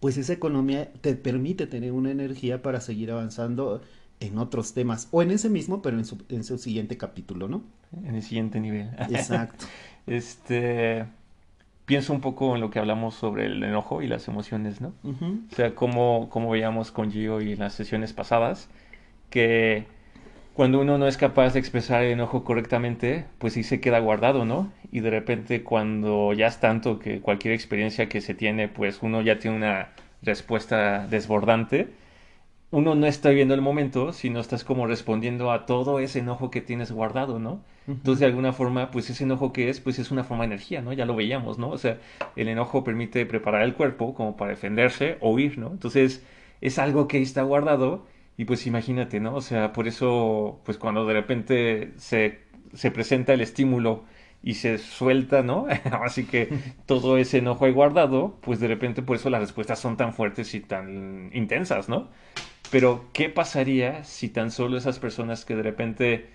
[0.00, 3.82] pues esa economía te permite tener una energía para seguir avanzando
[4.20, 7.62] en otros temas, o en ese mismo, pero en su, en su siguiente capítulo, ¿no?
[7.92, 8.90] En el siguiente nivel.
[9.10, 9.64] Exacto.
[10.06, 11.04] este,
[11.84, 14.92] pienso un poco en lo que hablamos sobre el enojo y las emociones, ¿no?
[15.04, 18.68] O sea, como, como veíamos con Gio y en las sesiones pasadas,
[19.30, 19.86] que
[20.58, 24.44] cuando uno no es capaz de expresar el enojo correctamente, pues sí se queda guardado,
[24.44, 24.72] ¿no?
[24.90, 29.22] Y de repente cuando ya es tanto que cualquier experiencia que se tiene, pues uno
[29.22, 31.88] ya tiene una respuesta desbordante,
[32.70, 36.60] uno no está viendo el momento, sino estás como respondiendo a todo ese enojo que
[36.60, 37.62] tienes guardado, ¿no?
[37.86, 40.82] Entonces, de alguna forma, pues ese enojo que es, pues es una forma de energía,
[40.82, 40.92] ¿no?
[40.92, 41.70] Ya lo veíamos, ¿no?
[41.70, 41.98] O sea,
[42.36, 45.68] el enojo permite preparar el cuerpo como para defenderse o huir, ¿no?
[45.68, 46.22] Entonces,
[46.60, 48.04] es algo que está guardado
[48.36, 49.34] y pues imagínate, ¿no?
[49.36, 52.40] O sea, por eso, pues cuando de repente se,
[52.74, 54.04] se presenta el estímulo
[54.42, 55.66] y se suelta, ¿no?
[56.04, 56.50] Así que
[56.86, 60.54] todo ese enojo ahí guardado, pues de repente por eso las respuestas son tan fuertes
[60.54, 62.08] y tan intensas, ¿no?
[62.70, 66.26] Pero, ¿qué pasaría si tan solo esas personas que de repente,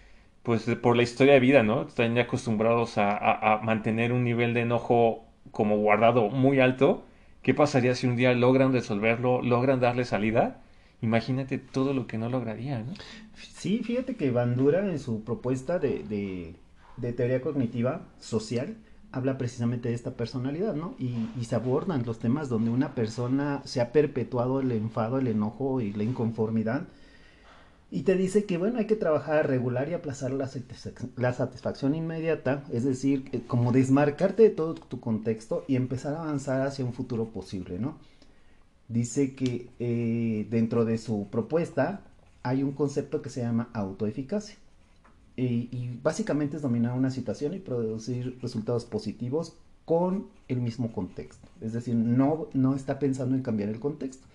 [0.42, 1.84] pues por la historia de vida, ¿no?
[1.88, 7.06] Están acostumbrados a, mantener un nivel de enojo como guardado muy alto.
[7.42, 10.62] ¿Qué pasaría si un día logran resolverlo, logran darle salida?
[11.02, 12.94] Imagínate todo lo que no lograrían, ¿no?
[13.36, 16.56] Sí, fíjate que Bandura en su propuesta de,
[16.98, 18.78] de teoría cognitiva social
[19.14, 20.96] habla precisamente de esta personalidad, ¿no?
[20.98, 25.82] Y, se abordan los temas donde una persona se ha perpetuado el enfado, el enojo
[25.82, 26.88] y la inconformidad.
[27.92, 32.84] Y te dice que, bueno, hay que trabajar regular y aplazar la, satisfacción inmediata, es
[32.84, 37.26] decir, eh, como desmarcarte de todo tu contexto y empezar a avanzar hacia un futuro
[37.26, 38.00] posible, ¿no?
[38.88, 42.02] Dice que eh, dentro de su propuesta
[42.42, 44.56] hay un concepto que se llama autoeficacia.
[45.36, 49.54] Y, básicamente es dominar una situación y producir resultados positivos
[49.86, 51.48] con el mismo contexto.
[51.60, 54.26] Es decir, no, no está pensando en cambiar el contexto,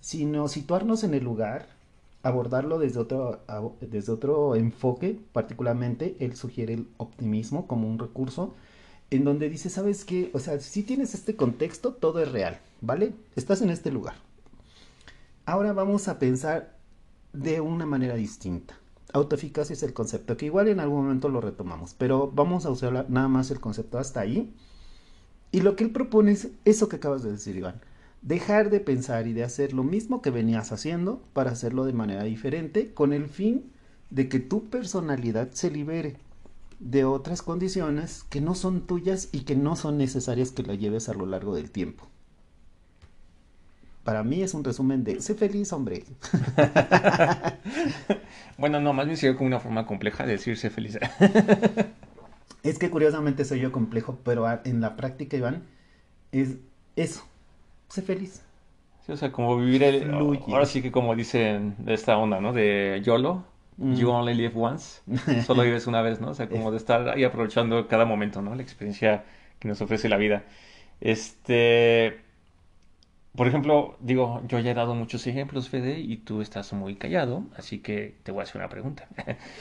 [0.00, 1.66] sino situarnos en el lugar
[2.22, 3.40] abordarlo desde otro,
[3.80, 8.54] desde otro enfoque, particularmente él sugiere el optimismo como un recurso
[9.10, 10.30] en donde dice, ¿sabes qué?
[10.34, 13.12] O sea, si tienes este contexto, todo es real, ¿vale?
[13.36, 14.14] Estás en este lugar.
[15.46, 16.76] Ahora vamos a pensar
[17.32, 18.78] de una manera distinta.
[19.12, 23.06] Autoeficacia es el concepto, que igual en algún momento lo retomamos, pero vamos a usar
[23.10, 24.54] nada más el concepto hasta ahí.
[25.52, 27.80] Y lo que él propone es eso que acabas de decir, Iván.
[28.22, 32.22] Dejar de pensar y de hacer lo mismo que venías haciendo para hacerlo de manera
[32.22, 33.72] diferente con el fin
[34.10, 36.16] de que tu personalidad se libere
[36.78, 41.08] de otras condiciones que no son tuyas y que no son necesarias que la lleves
[41.08, 42.06] a lo largo del tiempo.
[44.04, 46.04] Para mí es un resumen de sé feliz, hombre.
[48.60, 50.98] bueno, no, más bien sería como una forma compleja de decir sé feliz.
[52.62, 55.64] es que curiosamente soy yo complejo, pero en la práctica, Iván,
[56.30, 56.56] es
[56.96, 57.24] eso,
[57.88, 58.44] sé feliz.
[59.06, 60.10] Sí, o sea, como vivir el...
[60.12, 62.52] Ahora sí que como dicen de esta onda, ¿no?
[62.52, 63.44] De YOLO,
[63.80, 65.00] You only live once.
[65.46, 66.30] Solo vives una vez, ¿no?
[66.30, 68.54] O sea, como de estar ahí aprovechando cada momento, ¿no?
[68.54, 69.24] La experiencia
[69.58, 70.44] que nos ofrece la vida.
[71.00, 72.20] Este.
[73.36, 77.44] Por ejemplo, digo, yo ya he dado muchos ejemplos, Fede, y tú estás muy callado,
[77.56, 79.06] así que te voy a hacer una pregunta.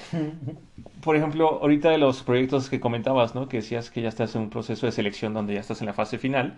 [1.03, 3.47] Por ejemplo, ahorita de los proyectos que comentabas, ¿no?
[3.47, 5.93] Que decías que ya estás en un proceso de selección donde ya estás en la
[5.93, 6.57] fase final.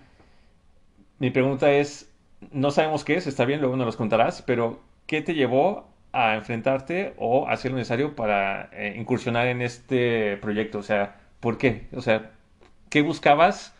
[1.19, 2.09] Mi pregunta es,
[2.51, 6.35] no sabemos qué es, está bien, luego nos los contarás, pero ¿qué te llevó a
[6.35, 10.79] enfrentarte o hacer lo necesario para eh, incursionar en este proyecto?
[10.79, 11.87] O sea, ¿por qué?
[11.93, 12.31] O sea,
[12.89, 13.75] ¿qué buscabas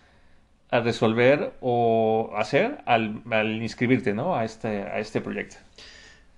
[0.71, 3.21] a resolver o hacer al,
[3.61, 4.35] inscribirte ¿no?
[4.35, 5.57] a, este, a este proyecto?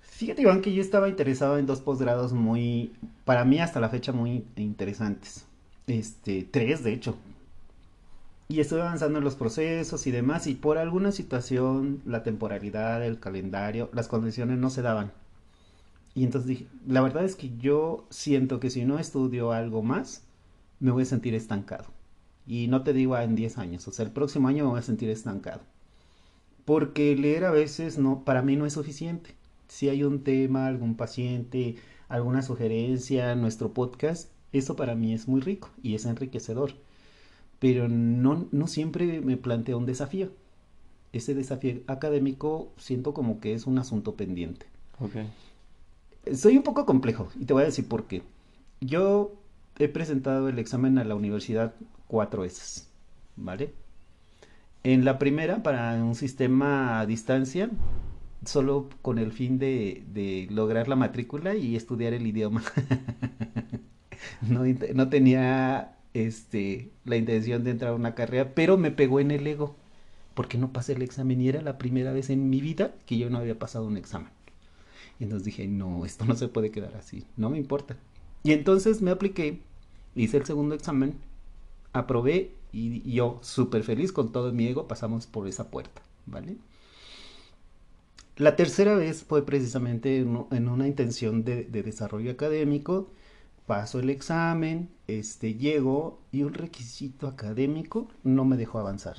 [0.00, 2.92] Fíjate, Iván, que yo estaba interesado en dos posgrados muy,
[3.24, 5.46] para mí hasta la fecha, muy interesantes.
[5.86, 7.16] Este, tres, de hecho.
[8.48, 13.18] Y estuve avanzando en los procesos y demás, y por alguna situación, la temporalidad, el
[13.18, 15.12] calendario, las condiciones no se daban.
[16.14, 20.22] Y entonces dije, la verdad es que yo siento que si no estudio algo más,
[20.78, 21.93] me voy a sentir estancado.
[22.46, 24.82] Y no te digo en 10 años, o sea, el próximo año me voy a
[24.82, 25.62] sentir estancado.
[26.64, 29.34] Porque leer a veces no, para mí no es suficiente.
[29.68, 31.76] Si hay un tema, algún paciente,
[32.08, 36.72] alguna sugerencia, nuestro podcast, eso para mí es muy rico y es enriquecedor.
[37.58, 40.30] Pero no, no siempre me plantea un desafío.
[41.12, 44.66] Ese desafío académico siento como que es un asunto pendiente.
[45.00, 45.30] Okay.
[46.34, 48.22] Soy un poco complejo y te voy a decir por qué.
[48.80, 49.34] Yo
[49.78, 51.74] he presentado el examen a la universidad
[52.06, 52.88] cuatro veces,
[53.36, 53.72] ¿vale?
[54.82, 57.70] En la primera, para un sistema a distancia,
[58.44, 62.62] solo con el fin de, lograr la matrícula y estudiar el idioma.
[64.42, 64.62] no,
[64.94, 69.46] no, tenía este, la intención de entrar a una carrera, pero me pegó en el
[69.46, 69.76] ego,
[70.34, 73.30] porque no pasé el examen y era la primera vez en mi vida que yo
[73.30, 74.30] no había pasado un examen.
[75.18, 77.96] Y entonces dije, no, esto no se puede quedar así, no me importa.
[78.42, 79.60] Y entonces me apliqué,
[80.14, 81.14] hice el segundo examen,
[81.94, 86.56] aprobé y, yo, súper feliz con todo mi ego, pasamos por esa puerta, ¿vale?
[88.36, 93.08] La tercera vez fue precisamente en, una intención de, de, desarrollo académico.
[93.66, 99.16] Paso el examen, este, llego y un requisito académico no me dejó avanzar.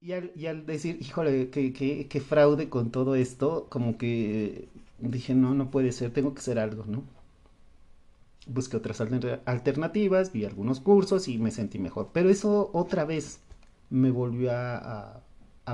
[0.00, 0.12] Y
[0.46, 6.12] al, decir, híjole, qué fraude con todo esto, como que dije, no, no puede ser,
[6.12, 7.02] tengo que hacer algo, ¿no?
[8.48, 12.10] Busqué otras alternativas, vi algunos cursos y me sentí mejor.
[12.12, 13.40] Pero eso otra vez
[13.90, 15.22] me volvió a,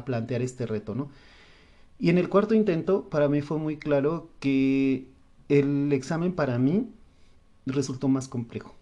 [0.05, 1.09] plantear este reto, ¿no?
[2.01, 5.09] Y en el cuarto intento, para mí fue muy claro que
[5.49, 6.89] el examen para mí
[7.65, 8.75] resultó más complejo.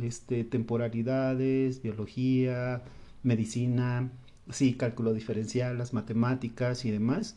[0.00, 2.84] Este, temporalidades, biología,
[3.24, 4.10] medicina,
[4.50, 7.36] sí, cálculo diferencial, las matemáticas y demás,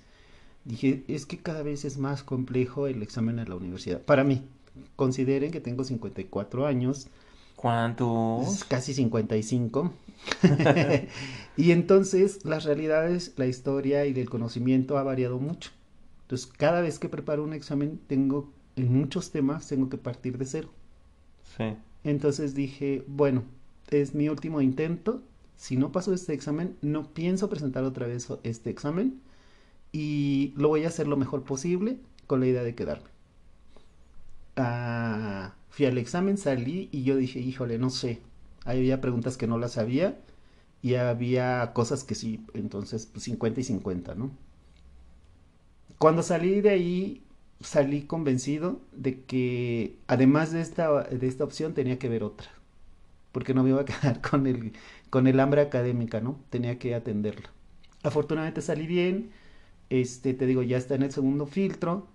[0.66, 4.02] dije, es que cada vez es más complejo el examen a la universidad.
[4.02, 4.44] Para mí,
[4.96, 7.08] consideren que tengo 54 años.
[7.56, 8.63] ¿Cuántos?
[8.63, 9.92] Casi 55.
[11.58, 15.72] y entonces las realidades, la historia y el conocimiento ha variado mucho.
[16.24, 20.46] Entonces, cada vez que preparo un examen, tengo, en muchos temas, tengo que partir de
[20.46, 20.70] cero.
[21.58, 21.76] Sí.
[22.04, 23.44] Entonces dije, bueno,
[23.89, 25.22] es mi último intento,
[25.58, 29.20] si no paso este examen, no pienso presentar otra vez este examen
[29.92, 33.10] y lo voy a hacer lo mejor posible con la idea de quedarme.
[35.69, 38.22] Fui al examen, salí y yo dije, híjole, no sé.
[38.65, 40.19] Había preguntas que no las sabía
[40.82, 44.32] y había cosas que sí, entonces pues 50 y 50, ¿no?
[45.98, 47.24] Cuando salí de ahí,
[47.62, 52.48] salí convencido de que además de esta, de esta opción tenía que ver otra,
[53.34, 54.74] porque no me iba a quedar con el
[55.12, 56.39] con el hambre académica, ¿no?
[56.52, 57.52] Tenía que atenderla.
[58.04, 59.32] Afortunadamente salí bien,
[59.89, 62.08] Este, te digo, ya está en el segundo filtro.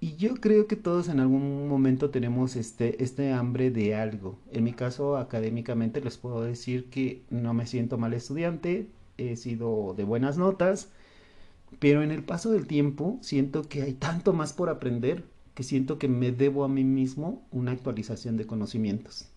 [0.00, 4.38] Y yo creo que todos en algún momento tenemos este, este hambre de algo.
[4.52, 9.94] En mi caso, académicamente les puedo decir que no me siento mal estudiante, he sido
[9.96, 10.90] de buenas notas,
[11.78, 15.98] pero en el paso del tiempo siento que hay tanto más por aprender que siento
[15.98, 19.30] que me debo a mí mismo una actualización de conocimientos.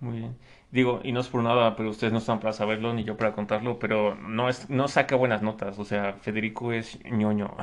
[0.00, 0.36] Muy bien.
[0.70, 3.32] Digo, y no es por nada, pero ustedes no están para saberlo ni yo para
[3.32, 5.78] contarlo, pero no es, no saca buenas notas.
[5.78, 7.56] O sea, Federico es ñoño.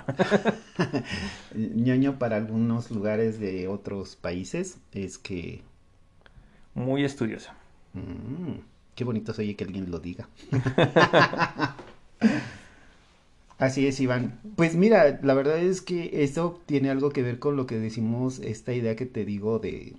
[1.55, 5.61] ñoño para algunos lugares de otros países es que...
[6.73, 7.51] Muy estudioso.
[7.93, 8.59] Mm,
[8.95, 10.27] qué bonito se oye que alguien lo diga.
[13.57, 14.39] Así es, Iván.
[14.57, 18.39] Pues mira, la verdad es que esto tiene algo que ver con lo que decimos,
[18.39, 19.95] esta idea que te digo de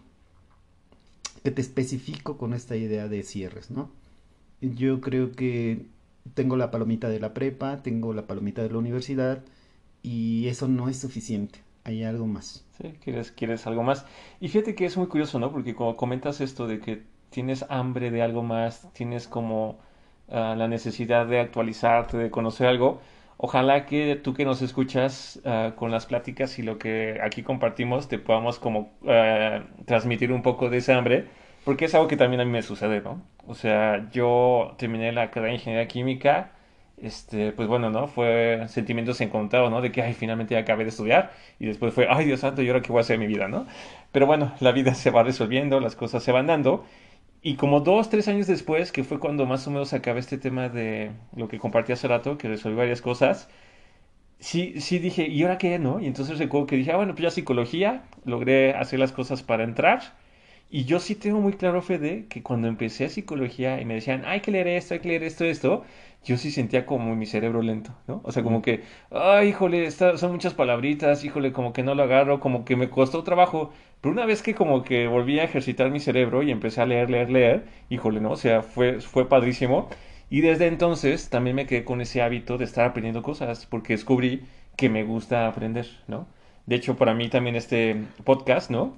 [1.47, 3.89] que te especifico con esta idea de cierres, ¿no?
[4.61, 5.87] Yo creo que
[6.35, 9.45] tengo la palomita de la prepa, tengo la palomita de la universidad
[10.03, 11.61] y eso no es suficiente.
[11.85, 12.65] Hay algo más.
[12.77, 14.07] Sí, quieres, quieres algo más.
[14.41, 15.53] Y fíjate que es muy curioso, ¿no?
[15.53, 19.79] Porque como comentas esto de que tienes hambre de algo más, tienes como
[20.27, 23.01] uh, la necesidad de actualizarte, de conocer algo,
[23.39, 28.09] Ojalá que tú que nos escuchas uh, con las pláticas y lo que aquí compartimos
[28.09, 31.27] te podamos como uh, transmitir un poco de ese hambre,
[31.65, 33.23] porque es algo que también a mí me sucede, ¿no?
[33.47, 36.53] O sea, yo terminé la carrera de ingeniería química,
[36.97, 38.07] este, pues bueno, ¿no?
[38.07, 39.83] Fue sentimientos encontrados, ¿no?
[39.83, 42.81] De que, ay, finalmente acabé de estudiar y después fue, ay, Dios santo, ¿y ahora
[42.83, 43.67] qué voy a hacer en mi vida, ¿no?
[44.13, 46.87] Pero bueno, la vida se va resolviendo, las cosas se van dando
[47.43, 50.69] y como dos, tres años después, que fue cuando más o menos acabé este tema
[50.69, 53.49] de lo que compartí hace rato, que resolví varias cosas,
[54.39, 56.01] sí, sí dije, ¿y ahora qué, no?
[56.01, 59.65] Y entonces recuerdo que dije, ah, bueno, pues ya psicología, logré hacer las cosas para
[59.65, 60.03] entrar.
[60.71, 64.25] Y yo sí tengo muy claro, Fede, que cuando empecé a psicología y me decían,
[64.27, 65.85] hay que leer esto, hay que leer esto, esto,
[66.27, 68.21] yo sí sentía como mi cerebro lento, ¿no?
[68.25, 72.41] O sea, como que, ay, híjole, son muchas palabritas, híjole, como que no lo agarro,
[72.41, 73.71] como que me costó trabajo.
[74.01, 77.11] Pero una vez que como que volví a ejercitar mi cerebro y empecé a leer,
[77.11, 78.33] leer, leer, híjole, ¿no?
[78.33, 79.89] O sea, fue, fue padrísimo.
[80.29, 84.43] Y desde entonces también me quedé con ese hábito de estar aprendiendo cosas, porque descubrí
[84.77, 86.27] que me gusta aprender, ¿no?
[86.67, 88.97] De hecho, para mí también este podcast, ¿no?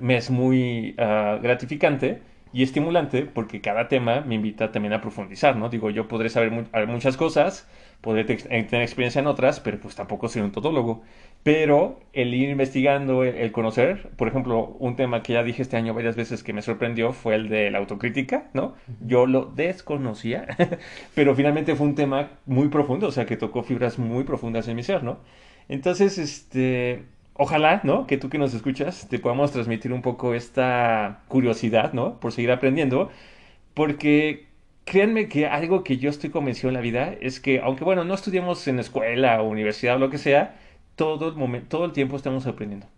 [0.00, 5.56] Me es muy uh, gratificante y estimulante porque cada tema me invita también a profundizar,
[5.56, 5.68] ¿no?
[5.68, 7.68] Digo, yo podré saber mu muchas cosas,
[8.00, 11.02] podré eh, tener experiencia en otras, pero pues tampoco soy un todólogo.
[11.42, 15.76] Pero el ir investigando, el, el, conocer, por ejemplo, un tema que ya dije este
[15.76, 18.74] año varias veces que me sorprendió fue el de la autocrítica, ¿no?
[19.00, 20.46] Yo lo desconocía,
[21.14, 24.76] pero finalmente fue un tema muy profundo, o sea, que tocó fibras muy profundas en
[24.76, 25.18] mi ser, ¿no?
[25.68, 27.04] Entonces, este,
[27.38, 28.06] ojalá, ¿no?
[28.06, 32.20] Que tú que nos escuchas te podamos transmitir un poco esta curiosidad, ¿no?
[32.20, 33.10] Por seguir aprendiendo,
[33.74, 34.48] porque
[34.84, 38.14] créanme que algo que yo estoy convencido en la vida es que, aunque bueno, no
[38.14, 40.56] estudiamos en escuela o universidad o lo que sea,
[40.96, 42.88] todo el momento, todo el tiempo estamos aprendiendo,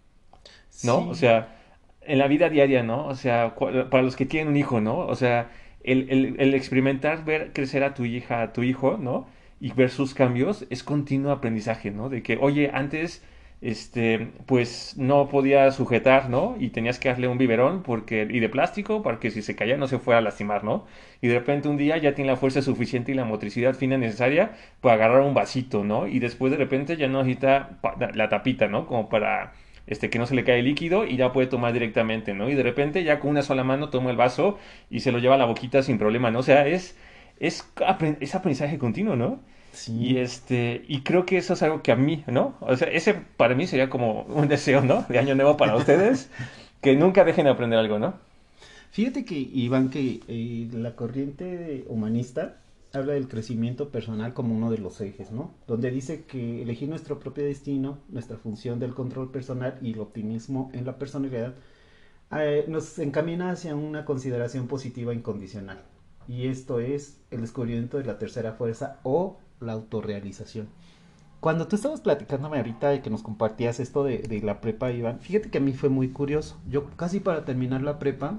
[0.83, 1.07] ¿no?
[1.07, 1.11] Sí.
[1.11, 1.57] O sea,
[2.03, 3.07] en la vida diaria, ¿no?
[3.07, 4.98] O sea, para los que tienen un hijo, ¿no?
[5.00, 5.50] O sea,
[5.85, 9.29] el, el, el experimentar, ver crecer a tu hija, a tu hijo, ¿no?
[9.61, 12.09] Y ver sus cambios es continuo aprendizaje, ¿no?
[12.09, 13.22] De que, oye, antes
[13.61, 16.57] este, pues no podía sujetar, ¿no?
[16.59, 19.77] Y tenías que darle un biberón porque, y de plástico para que si se caía
[19.77, 20.87] no se fuera a lastimar, ¿no?
[21.20, 24.53] Y de repente un día ya tiene la fuerza suficiente y la motricidad fina necesaria
[24.81, 26.07] para agarrar un vasito, ¿no?
[26.07, 27.81] Y después de repente ya no necesita
[28.14, 28.87] la tapita, ¿no?
[28.87, 29.53] Como para
[29.87, 32.49] este, que no se le cae el líquido y ya puede tomar directamente, ¿no?
[32.49, 35.35] Y de repente ya con una sola mano toma el vaso y se lo lleva
[35.35, 36.38] a la boquita sin problema, ¿no?
[36.40, 36.96] O sea, es,
[37.40, 37.70] es,
[38.20, 39.40] es aprendizaje continuo, ¿no?
[39.72, 39.96] Sí.
[39.98, 42.54] Y este, y creo que eso es algo que a mí, ¿no?
[42.61, 45.04] O sea, ese para mí sería como un deseo, ¿no?
[45.09, 46.30] De año nuevo para ustedes,
[46.80, 48.14] que nunca dejen de aprender algo, ¿no?
[48.90, 52.56] Fíjate que, Iván, que eh, la corriente humanista
[52.92, 55.54] habla del crecimiento personal como uno de los ejes, ¿no?
[55.66, 60.70] Donde dice que elegir nuestro propio destino, nuestra función del control personal y el optimismo
[60.74, 61.54] en la personalidad
[62.33, 65.83] eh, nos encamina hacia una consideración positiva incondicional.
[66.28, 70.69] Y esto es el descubrimiento de la tercera fuerza o la autorrealización.
[71.40, 75.50] Cuando tú estabas platicándome ahorita de que nos compartías esto de, la prepa, Iván, fíjate
[75.50, 76.58] que a mí fue muy curioso.
[76.69, 78.38] Yo casi para terminar la prepa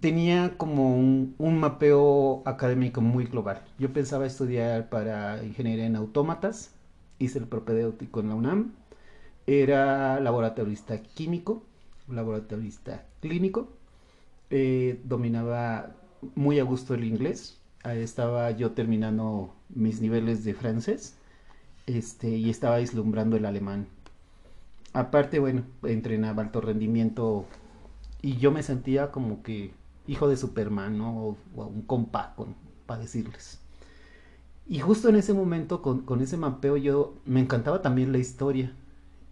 [0.00, 3.62] tenía como un, un mapeo académico muy global.
[3.78, 6.72] Yo pensaba estudiar para ingeniería en autómatas,
[7.18, 8.72] hice el propedéutico en la UNAM,
[9.46, 11.62] era laboratorista químico,
[12.08, 13.72] laboratorista clínico,
[14.50, 15.94] eh, dominaba
[16.34, 17.58] muy a gusto el inglés,
[17.94, 21.16] estaba yo terminando mis niveles de francés
[21.86, 23.86] este, y estaba vislumbrando el alemán.
[24.92, 27.46] Aparte, bueno, entrenaba alto rendimiento
[28.22, 29.72] y yo me sentía como que
[30.06, 31.16] hijo de Superman, ¿no?
[31.16, 32.34] O, o un compa,
[32.86, 33.60] para decirles.
[34.68, 38.72] Y justo en ese momento, con, con ese mapeo, yo me encantaba también la historia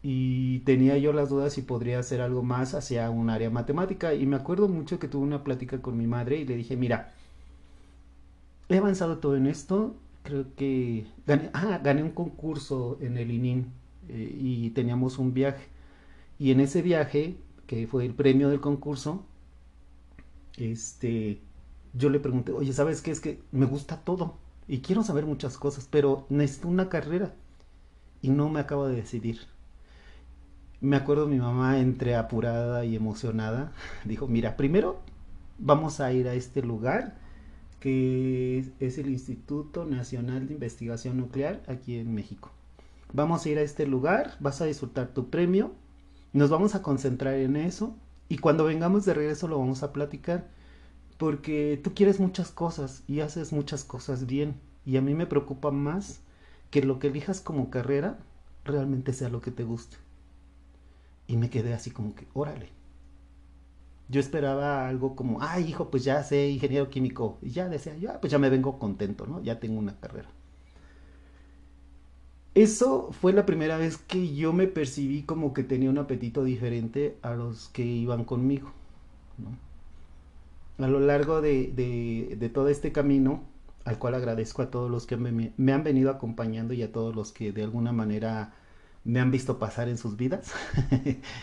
[0.02, 4.26] y tenía yo las dudas si podría hacer algo más hacia un área matemática y
[4.26, 7.14] me acuerdo mucho que tuve una plática con mi madre y le dije, mira,
[8.68, 13.72] he avanzado todo en esto, creo que gané, un concurso en el ININ
[14.08, 15.68] eh, y teníamos un viaje
[16.38, 17.36] y en ese viaje,
[17.66, 19.24] que fue el premio del concurso,
[20.56, 21.40] este,
[21.92, 23.10] yo le pregunté, oye, ¿sabes qué?
[23.10, 24.34] Es que me gusta todo
[24.66, 27.34] y quiero saber muchas cosas, pero necesito una carrera
[28.22, 29.40] y no me acabo de decidir
[30.84, 33.72] me acuerdo mi mamá entre apurada y emocionada,
[34.04, 35.00] dijo, mira, primero
[35.58, 37.16] vamos a ir a este lugar
[37.84, 42.50] que es el Instituto Nacional de Investigación Nuclear aquí en México.
[43.12, 45.70] Vamos a ir a este lugar, vas a disfrutar tu premio,
[46.32, 47.94] nos vamos a concentrar en eso
[48.30, 50.48] y cuando vengamos de regreso lo vamos a platicar
[51.18, 54.54] porque tú quieres muchas cosas y haces muchas cosas bien
[54.86, 56.20] y a mí me preocupa más
[56.70, 58.18] que lo que elijas como carrera
[58.64, 59.98] realmente sea lo que te guste.
[61.26, 62.70] Y me quedé así como que, órale.
[64.08, 67.38] Yo esperaba algo como, ay, hijo, pues ya sé ingeniero químico.
[67.42, 69.42] Y ya decía, ya, pues ya me vengo contento, ¿no?
[69.42, 70.28] Ya tengo una carrera.
[72.54, 77.18] Eso fue la primera vez que yo me percibí como que tenía un apetito diferente
[77.22, 78.70] a los que iban conmigo.
[79.38, 80.84] ¿no?
[80.84, 83.42] A lo largo de, de, de, todo este camino,
[83.84, 87.16] al cual agradezco a todos los que me, me han venido acompañando y a todos
[87.16, 88.54] los que de alguna manera
[89.02, 90.52] me han visto pasar en sus vidas.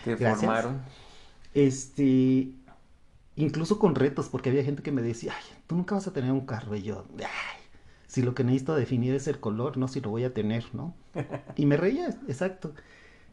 [0.05, 0.81] Te formaron.
[1.53, 2.53] Este,
[3.35, 6.31] incluso con retos, porque había gente que me decía, ay, tú nunca vas a tener
[6.31, 6.75] un carro.
[6.75, 7.61] Y yo, ay,
[8.07, 10.95] si lo que necesito definir es el color, no si lo voy a tener, ¿no?
[11.57, 12.73] Y me reía, exacto.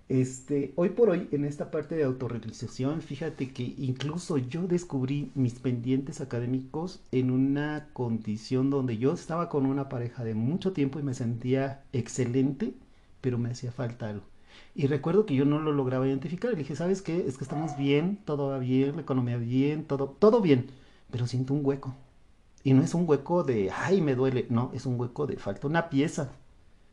[0.09, 5.55] Este, hoy por hoy, en esta parte de autorrealización, fíjate que incluso yo descubrí mis
[5.61, 11.03] pendientes académicos en una condición donde yo estaba con una pareja de mucho tiempo y
[11.03, 12.75] me sentía excelente
[13.21, 14.25] pero me hacía falta algo.
[14.75, 16.51] Y recuerdo que yo no lo lograba identificar.
[16.51, 17.27] Le dije, ¿sabes qué?
[17.27, 20.71] Es que estamos bien, todo va bien, la economía bien, todo, todo bien,
[21.11, 21.95] pero siento un hueco.
[22.65, 24.47] Y no es un hueco de, ay, me duele.
[24.51, 26.33] No, es un hueco de falta una pieza.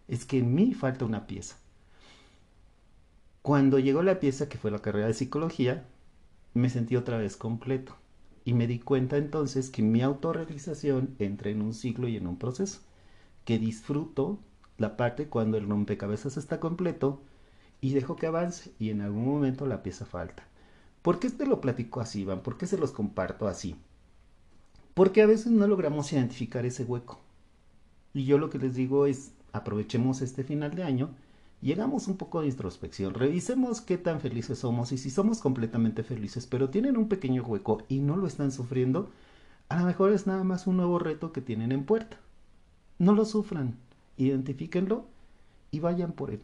[0.07, 1.57] Es que en mí falta una pieza.
[3.41, 5.85] Cuando llegó la pieza, que fue la carrera de psicología,
[6.53, 7.95] me sentí otra vez completo.
[8.43, 12.37] Y me di cuenta entonces que mi autorrealización entra en un ciclo y en un
[12.37, 12.79] proceso.
[13.43, 14.39] Que disfruto
[14.77, 17.21] la parte cuando el rompecabezas está completo
[17.85, 20.43] y dejo que avance y en algún momento la pieza falta.
[21.03, 22.41] ¿Por qué te lo platico así, Iván?
[22.41, 23.75] ¿Por qué se los comparto así?
[24.95, 27.19] Porque a veces no logramos identificar ese hueco.
[28.11, 31.11] Y yo lo que les digo es, aprovechemos este final de año
[31.61, 33.13] y hagamos un poco de introspección.
[33.13, 37.83] Revisemos qué tan felices somos y si somos completamente felices, pero tienen un pequeño hueco
[37.87, 39.11] y no lo están sufriendo,
[39.69, 42.17] a lo mejor es nada más un nuevo reto que tienen en puerta.
[42.97, 43.75] No lo sufran,
[44.17, 45.05] identifíquenlo
[45.69, 46.41] y vayan por él.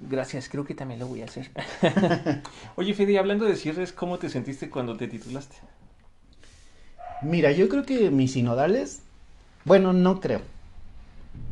[0.00, 1.50] Gracias, creo que también lo voy a hacer.
[2.76, 5.56] Oye, Fede, hablando de cierres, ¿cómo te sentiste cuando te titulaste?
[7.22, 9.02] Mira, yo creo que mis sinodales,
[9.64, 10.40] bueno, no creo.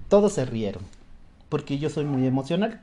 [0.09, 0.85] Todos se rieron,
[1.49, 2.83] porque yo soy muy emocional.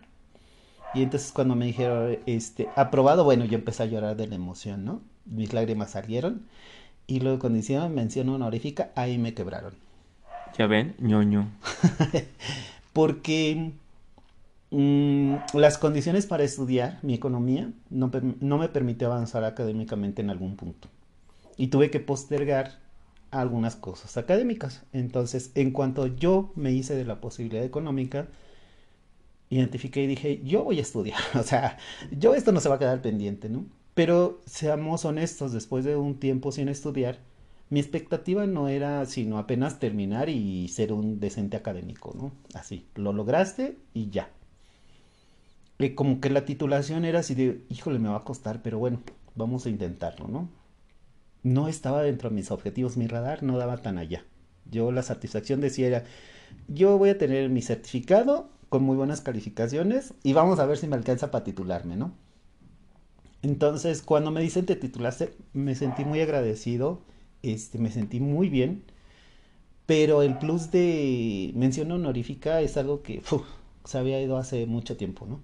[0.93, 4.85] Y entonces cuando me dijeron, este, aprobado, bueno, yo empecé a llorar de la emoción,
[4.85, 5.01] ¿no?
[5.25, 6.43] Mis lágrimas salieron.
[7.07, 9.73] Y luego cuando hicieron mención honorífica, ahí me quebraron.
[10.57, 11.49] Ya ven, ñoño.
[12.93, 13.71] Porque
[14.73, 18.11] mm, las condiciones para estudiar mi economía no,
[18.41, 20.89] no me permitió avanzar académicamente en algún punto.
[21.57, 22.79] Y tuve que postergar
[23.31, 24.83] algunas cosas académicas.
[24.93, 28.27] Entonces, en cuanto yo me hice de la posibilidad económica,
[29.49, 31.19] identifiqué y dije, yo voy a estudiar.
[31.39, 31.77] O sea,
[32.11, 33.65] yo esto no se va a quedar pendiente, ¿no?
[33.93, 37.19] Pero seamos honestos, después de un tiempo sin estudiar,
[37.69, 42.31] mi expectativa no era sino apenas terminar y ser un decente académico, ¿no?
[42.53, 44.29] Así, lo lograste y ya.
[45.95, 49.01] Como que la titulación era así de, híjole, me va a costar, pero bueno,
[49.35, 50.49] vamos a intentarlo, ¿no?
[51.43, 54.25] No estaba dentro de mis objetivos, mi radar no daba tan allá.
[54.69, 56.03] Yo la satisfacción decía era,
[56.69, 60.87] yo voy a tener mi certificado con muy buenas calificaciones y vamos a ver si
[60.87, 62.13] me alcanza para titularme, ¿no?
[63.41, 67.01] Entonces, cuando me dicen te titulaste, me sentí muy agradecido
[67.43, 68.83] este, me sentí muy bien,
[69.85, 73.21] pero el plus de mención honorífica es algo que
[73.85, 75.41] se había ido hace mucho tiempo, ¿no?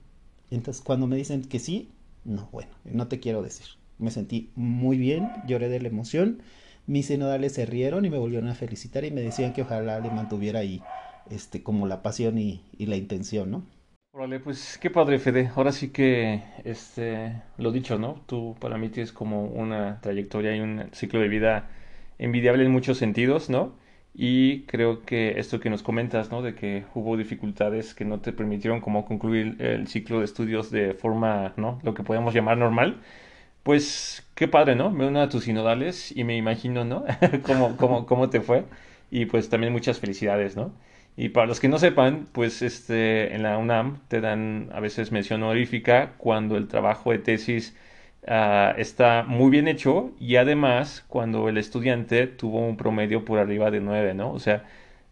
[0.52, 1.89] Entonces, cuando me dicen que sí,
[2.26, 3.66] no, bueno, no te quiero decir.
[3.97, 6.41] Me sentí muy bien, lloré de la emoción,
[6.88, 10.10] mis sinodales se rieron y me volvieron a felicitar y me decían que ojalá le
[10.10, 10.82] mantuviera ahí,
[11.30, 13.64] este, como la pasión y, la intención, ¿no?
[14.12, 15.52] Órale, pues qué padre, Fede.
[15.56, 18.22] Ahora sí que, este, lo dicho, ¿no?
[18.26, 21.70] Tú para mí tienes como una trayectoria y un ciclo de vida
[22.18, 23.74] envidiable en muchos sentidos, ¿no?
[24.14, 26.41] Y creo que esto que nos comentas, ¿no?
[26.41, 30.93] De que hubo dificultades que no te permitieron como concluir el ciclo de estudios de
[30.93, 31.80] forma, ¿no?
[31.84, 33.01] Lo que podemos llamar normal.
[33.64, 34.89] Pues qué padre, ¿no?
[34.91, 37.05] Me uno a tus sinodales y me imagino, ¿no?
[37.43, 38.66] cómo, cómo, cómo te fue.
[39.12, 40.74] Y pues también muchas felicidades, ¿no?
[41.18, 45.12] Y para los que no sepan, pues este, en la UNAM te dan a veces
[45.12, 47.76] mención honorífica cuando el trabajo de tesis
[48.28, 53.72] uh, está muy bien hecho y además cuando el estudiante tuvo un promedio por arriba
[53.72, 54.32] de 9, ¿no?
[54.32, 54.66] O sea,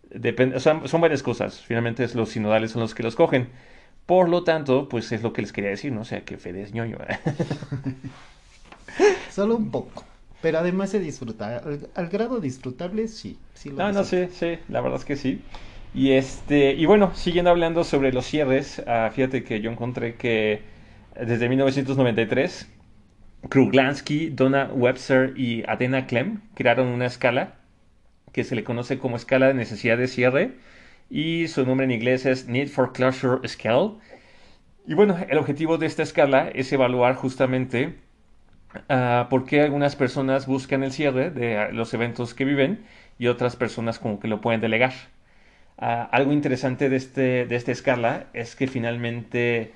[0.09, 1.61] depende, o sea, son varias cosas.
[1.61, 3.49] Finalmente los sinodales son los que los cogen.
[4.05, 6.01] Por lo tanto, pues es lo que les quería decir, ¿no?
[6.01, 6.97] O sea, que Fede es ñoño.
[9.29, 10.05] Solo un poco.
[10.41, 11.61] Pero además se disfruta.
[11.95, 13.37] Al, grado disfrutable, sí.
[13.53, 14.59] sí lo no, no, sí, sí.
[14.69, 15.41] La verdad es que sí.
[15.93, 20.61] Y este, y bueno, siguiendo hablando sobre los cierres, uh, fíjate que yo encontré que
[21.19, 22.69] desde 1993
[23.49, 27.55] Kruglansky, Donna Webster y Adena Clem crearon una escala
[28.33, 30.51] que se le conoce como escala de necesidad de cierre
[31.09, 33.91] y su nombre en inglés es Need for Closure Scale.
[34.85, 37.95] Y bueno, el objetivo de esta escala es evaluar justamente
[38.89, 42.85] uh, por qué algunas personas buscan el cierre de los eventos que viven
[43.19, 44.93] y otras personas como que lo pueden delegar.
[45.77, 49.73] Uh, algo interesante de, este, de esta escala es que finalmente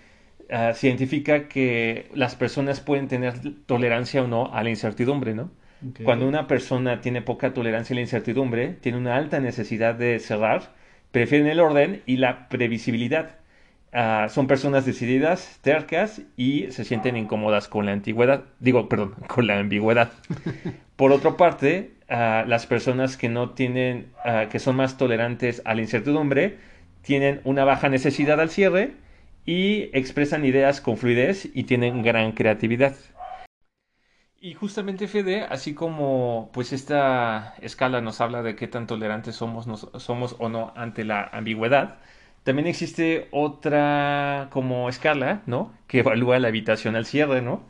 [0.52, 3.36] uh, se identifica que las personas pueden tener
[3.66, 5.50] tolerancia o no a la incertidumbre, ¿no?
[5.92, 6.06] Okay.
[6.06, 10.74] Cuando una persona tiene poca tolerancia a la incertidumbre, tiene una alta necesidad de cerrar,
[11.12, 13.38] prefieren el orden y la previsibilidad.
[13.94, 19.48] Uh, son personas decididas, tercas y se sienten incómodas con la antigüedad, digo, perdón, con
[19.48, 20.12] la ambigüedad.
[20.96, 25.74] Por otra parte, uh, las personas que no tienen, uh, que son más tolerantes a
[25.74, 26.58] la incertidumbre,
[27.02, 28.92] tienen una baja necesidad al cierre
[29.46, 32.96] y expresan ideas con fluidez y tienen gran creatividad.
[34.40, 39.68] Y justamente Fede, así como pues esta escala nos habla de qué tan tolerantes somos,
[39.68, 42.00] nos, somos o no ante la ambigüedad,
[42.44, 45.74] también existe otra como escala, ¿no?
[45.88, 47.62] Que evalúa la habitación al cierre, ¿no?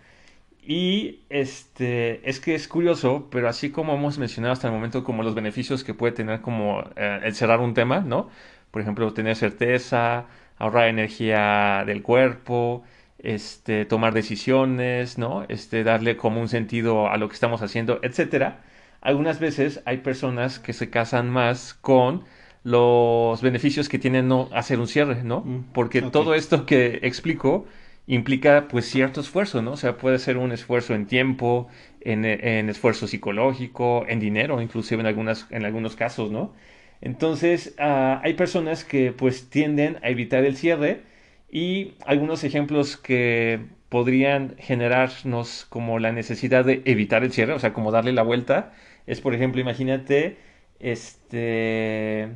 [0.64, 5.24] Y este es que es curioso, pero así como hemos mencionado hasta el momento como
[5.24, 8.30] los beneficios que puede tener como eh, el cerrar un tema, ¿no?
[8.72, 12.84] Por ejemplo, tener certeza, ahorrar energía del cuerpo,
[13.20, 15.46] este, tomar decisiones, ¿no?
[15.50, 18.64] Este, darle como un sentido a lo que estamos haciendo, etcétera.
[19.02, 22.24] Algunas veces hay personas que se casan más con
[22.64, 25.42] los beneficios que tiene no hacer un cierre, ¿no?
[25.42, 26.12] Mm, Porque okay.
[26.12, 27.66] todo esto que explico
[28.08, 29.72] implica pues cierto esfuerzo, ¿no?
[29.74, 31.68] O sea, puede ser un esfuerzo en tiempo,
[32.02, 36.54] en, en esfuerzo psicológico, en dinero, inclusive en, algunas, en algunos casos, ¿no?
[37.02, 41.04] Entonces, uh, hay personas que pues tienden a evitar el cierre
[41.52, 47.74] y algunos ejemplos que podrían generarnos como la necesidad de evitar el cierre, o sea,
[47.74, 48.74] como darle la vuelta,
[49.08, 50.38] es por ejemplo, imagínate,
[50.80, 52.30] este,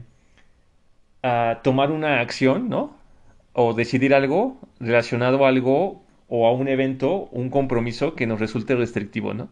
[1.24, 2.97] uh, tomar una acción, ¿no?
[3.53, 8.76] O decidir algo relacionado a algo o a un evento, un compromiso que nos resulte
[8.76, 9.49] restrictivo, ¿no?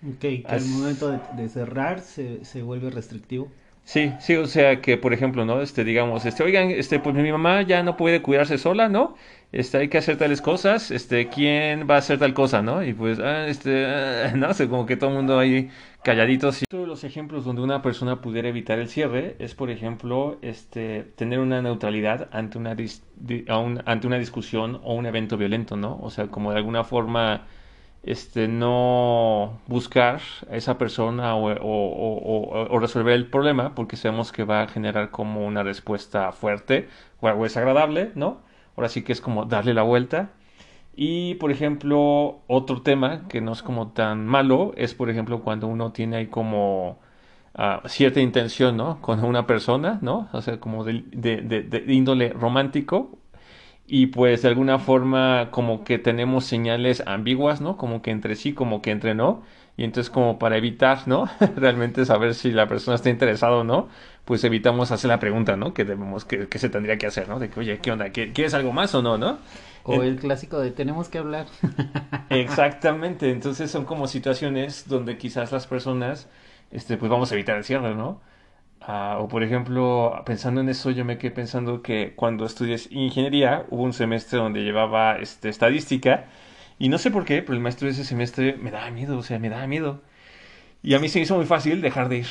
[0.00, 3.52] Ok, que al momento de, de cerrar se, se vuelve restrictivo.
[3.88, 5.62] Sí, sí, o sea que, por ejemplo, ¿no?
[5.62, 9.14] Este, digamos, este, oigan, este, pues mi mamá ya no puede cuidarse sola, ¿no?
[9.50, 12.84] Este, hay que hacer tales cosas, este, ¿quién va a hacer tal cosa, no?
[12.84, 15.70] Y pues, ah, este, ah, no sé, como que todo el mundo ahí
[16.04, 16.64] calladitos.
[16.68, 21.38] Todos los ejemplos donde una persona pudiera evitar el cierre es, por ejemplo, este, tener
[21.38, 25.98] una neutralidad ante una, dis, di, un, ante una discusión o un evento violento, ¿no?
[26.02, 27.46] O sea, como de alguna forma
[28.02, 30.20] este, no buscar
[30.50, 35.62] a esa persona o, resolver el problema porque sabemos que va a generar como una
[35.62, 36.88] respuesta fuerte
[37.20, 38.40] o desagradable, ¿no?
[38.76, 40.30] Ahora sí que es como darle la vuelta.
[40.96, 45.68] Y, por ejemplo, otro tema que no es como tan malo es, por ejemplo, cuando
[45.68, 46.98] uno tiene ahí como
[47.58, 49.00] uh, cierta intención, ¿no?
[49.00, 50.28] Con una persona, ¿no?
[50.32, 53.18] O sea, como de índole romántico
[53.88, 57.78] y pues de alguna forma como que tenemos señales ambiguas, ¿no?
[57.78, 59.42] Como que entre sí, como que entre no.
[59.78, 61.28] Y entonces como para evitar, ¿no?
[61.56, 63.88] Realmente saber si la persona está interesada o no,
[64.24, 65.72] pues evitamos hacer la pregunta, ¿no?
[65.72, 67.38] Que debemos, que, que se tendría que hacer, ¿no?
[67.38, 68.10] De que, oye, ¿qué onda?
[68.10, 69.38] ¿Quieres algo más o no, no?
[69.84, 71.46] O el clásico de tenemos que hablar.
[72.28, 76.28] Exactamente, entonces son como situaciones donde quizás las personas,
[76.70, 78.20] este, pues vamos a evitar el cierre, ¿no?
[78.88, 83.66] Uh, o por ejemplo, pensando en eso, yo me quedé pensando que cuando estudié ingeniería
[83.68, 86.24] hubo un semestre donde llevaba este, estadística
[86.78, 89.22] y no sé por qué, pero el maestro de ese semestre me daba miedo, o
[89.22, 90.00] sea, me daba miedo.
[90.82, 92.26] Y a mí se me hizo muy fácil dejar de ir.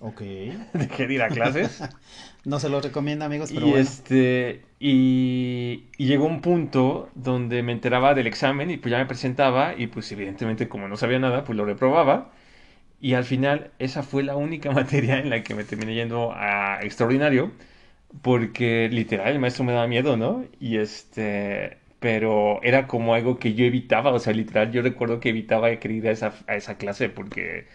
[0.00, 0.20] Ok.
[0.72, 1.80] Dejé de ir a clases.
[2.44, 3.84] no se lo recomiendo, amigos, pero y bueno.
[3.84, 9.06] Este, y, y, llegó un punto donde me enteraba del examen y pues ya me
[9.06, 12.32] presentaba y pues evidentemente como no sabía nada, pues lo reprobaba.
[13.00, 16.80] Y al final esa fue la única materia en la que me terminé yendo a
[16.82, 17.52] extraordinario,
[18.22, 20.44] porque literal el maestro me daba miedo, ¿no?
[20.60, 25.30] Y este, pero era como algo que yo evitaba, o sea, literal yo recuerdo que
[25.30, 27.66] evitaba que ir a esa, a esa clase porque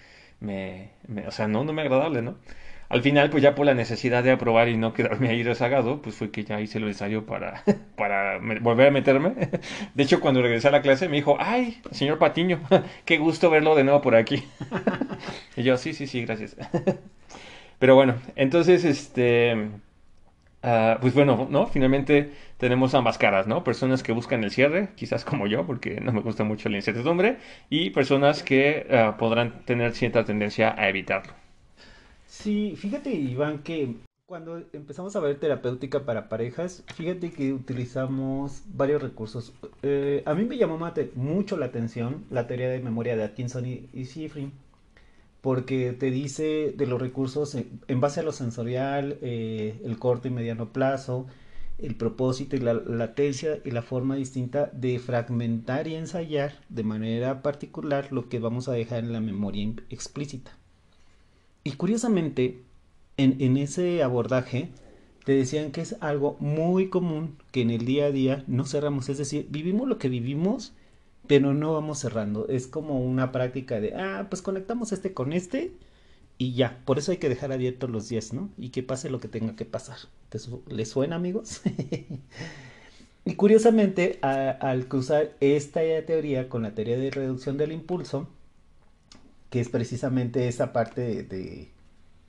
[0.42, 2.38] me, me, o sea, no, no me agradable, ¿no?
[2.94, 6.16] Al final, pues ya por la necesidad de aprobar y no quedarme ahí rezagado, pues
[6.16, 7.64] fue que ya hice lo necesario para,
[8.62, 9.34] volver a meterme.
[9.96, 12.60] De hecho, cuando regresé a la clase me dijo, ay, señor Patiño,
[13.06, 14.44] qué gusto verlo de nuevo por aquí.
[15.58, 16.56] Y yo, sí, sí, sí, gracias.
[17.80, 19.56] Pero bueno, entonces, este,
[20.64, 21.66] uh, pues bueno, ¿no?
[21.66, 23.64] Finalmente tenemos ambas caras, ¿no?
[23.64, 27.38] Personas que buscan el cierre, quizás como yo, porque no me gusta mucho la incertidumbre,
[27.72, 31.43] y personas que uh, podrán tener cierta tendencia a evitarlo.
[32.44, 39.02] Sí, fíjate, Iván, que cuando empezamos a ver terapéutica para parejas, fíjate que utilizamos varios
[39.02, 39.54] recursos.
[39.82, 40.78] Eh, a mí me llamó
[41.16, 44.52] mucho la atención la teoría de memoria de Atkinson y, y
[45.40, 50.32] porque te dice de los recursos en, base a lo sensorial, eh, el corto y
[50.32, 51.28] mediano plazo,
[51.78, 57.42] el propósito y la latencia y la forma distinta de fragmentar y ensayar de manera
[57.42, 60.52] particular lo que vamos a dejar en la memoria explícita.
[61.64, 62.62] Y curiosamente,
[63.18, 64.70] en, ese abordaje,
[65.26, 69.10] te decían que es algo muy común que en el día a día no cerramos.
[69.10, 70.74] Es decir, vivimos lo que vivimos,
[71.28, 72.48] pero no vamos cerrando.
[72.50, 75.72] Es como una práctica de, ah, pues conectamos este con este
[76.38, 76.82] y ya.
[76.86, 78.50] Por eso hay que dejar abiertos los 10, ¿no?
[78.58, 79.98] Y que pase lo que tenga que pasar.
[80.68, 81.62] ¿Les suena, amigos?
[83.26, 88.28] y curiosamente, al cruzar esta teoría con la teoría de reducción del impulso,
[89.54, 91.70] que es precisamente esa parte de,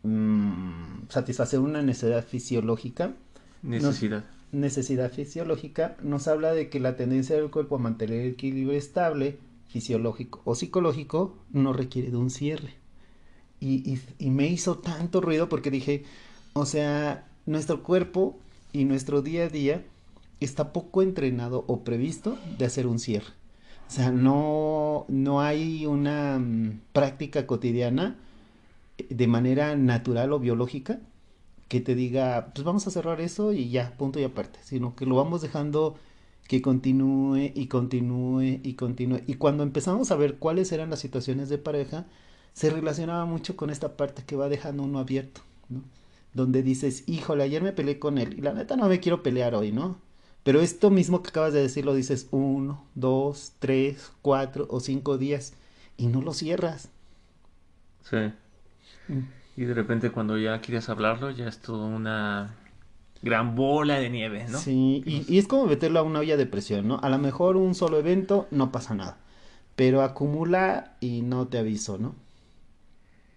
[0.03, 3.15] mm, satisfacer una necesidad fisiológica.
[3.63, 4.27] Necesidad.
[4.53, 9.39] necesidad fisiológica nos habla de que la tendencia del cuerpo a mantener el equilibrio estable,
[9.69, 12.75] fisiológico o psicológico, no requiere de un cierre.
[13.59, 16.05] Y, y me hizo tanto ruido porque dije,
[16.53, 18.39] o sea, nuestro cuerpo
[18.71, 19.83] y nuestro día a día
[20.41, 23.33] está poco entrenado o previsto de hacer un cierre.
[23.89, 28.19] O sea, no, no hay una mm, práctica cotidiana
[28.99, 31.01] eh, de manera natural o biológica
[31.69, 35.07] que te diga, pues vamos a cerrar eso y ya, punto y aparte, sino que
[35.07, 35.97] lo vamos dejando
[36.49, 39.23] que continúe y continúe y continúe.
[39.27, 42.07] Y cuando empezamos a ver cuáles eran las situaciones de pareja,
[42.53, 45.83] se relacionaba mucho con esta parte que va dejando uno abierto, ¿no?
[46.35, 49.55] Donde dices, híjole, ayer me peleé con él y la neta no me quiero pelear
[49.55, 49.99] hoy, ¿no?
[50.45, 55.17] Pero esto mismo que acabas de decir lo dices uno, dos, tres, cuatro o cinco
[55.17, 55.55] días
[55.97, 56.91] y no lo cierras.
[58.03, 58.31] Sí.
[59.09, 59.21] Mm.
[59.57, 62.55] Y de repente cuando ya quieres hablarlo ya es toda una
[63.23, 64.59] gran bola de nieve, ¿no?
[64.59, 66.99] Sí, y, y, es como meterlo a una olla de presión, ¿no?
[67.03, 69.17] A lo mejor un solo evento no pasa nada,
[69.77, 72.15] pero acumula y no te aviso, ¿no?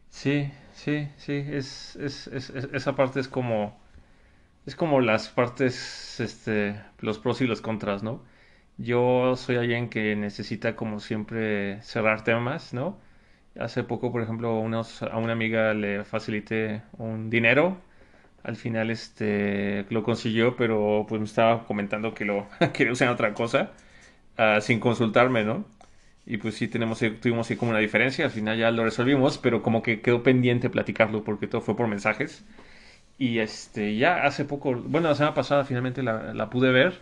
[0.10, 3.78] Sí, sí, sí, es, es, es esa parte es como
[4.68, 8.24] es como las partes, este, los pros y los contras, ¿no?
[8.78, 12.99] Yo soy alguien que necesita como siempre cerrar temas, ¿no?
[13.59, 17.78] Hace poco, por ejemplo, unos, a una amiga le facilité un dinero.
[18.43, 23.13] Al final este lo consiguió, pero pues me estaba comentando que lo quería usar en
[23.15, 23.74] otra cosa,
[24.39, 25.65] uh, sin consultarme, ¿no?
[26.26, 29.63] Y pues sí tenemos, tuvimos ahí como una diferencia, al final ya lo resolvimos, pero
[29.63, 32.45] como que quedó pendiente platicarlo porque todo fue por mensajes.
[33.20, 37.01] Y este, ya hace poco, bueno, la semana pasada finalmente la, la, pude ver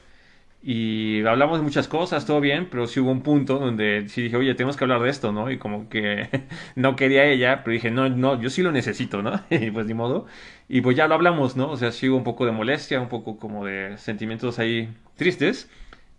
[0.63, 4.37] y hablamos de muchas cosas, todo bien, pero sí hubo un punto donde sí dije,
[4.37, 5.51] oye, tenemos que hablar de esto, ¿no?
[5.51, 6.29] Y como que
[6.75, 9.41] no quería ella, pero dije, no, no, yo sí lo necesito, ¿no?
[9.51, 10.25] y pues ni modo.
[10.69, 11.69] Y pues ya lo hablamos, ¿no?
[11.71, 15.69] O sea, sí hubo un poco de molestia, un poco como de sentimientos ahí tristes.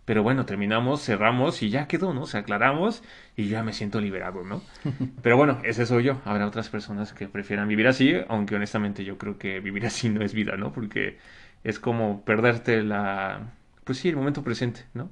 [0.07, 2.27] Pero bueno, terminamos, cerramos y ya quedó, ¿no?
[2.27, 3.03] Se aclaramos
[3.37, 4.63] y ya me siento liberado, ¿no?
[5.23, 6.21] Pero bueno, ese soy yo.
[6.25, 10.23] Habrá otras personas que prefieran vivir así, aunque honestamente yo creo que vivir así no
[10.23, 10.73] es vida, ¿no?
[10.73, 11.19] Porque
[11.63, 13.53] es como perderte la,
[13.85, 15.11] pues sí, el momento presente, ¿no?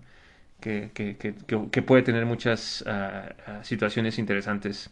[0.61, 1.35] Que, que, que,
[1.71, 4.91] que puede tener muchas uh, situaciones interesantes.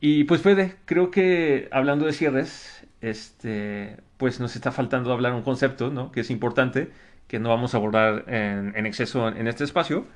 [0.00, 5.42] Y pues Fede, creo que hablando de cierres, este, pues nos está faltando hablar un
[5.42, 6.12] concepto, ¿no?
[6.12, 6.90] Que es importante
[7.28, 10.06] que no vamos a abordar en, exceso en, este espacio,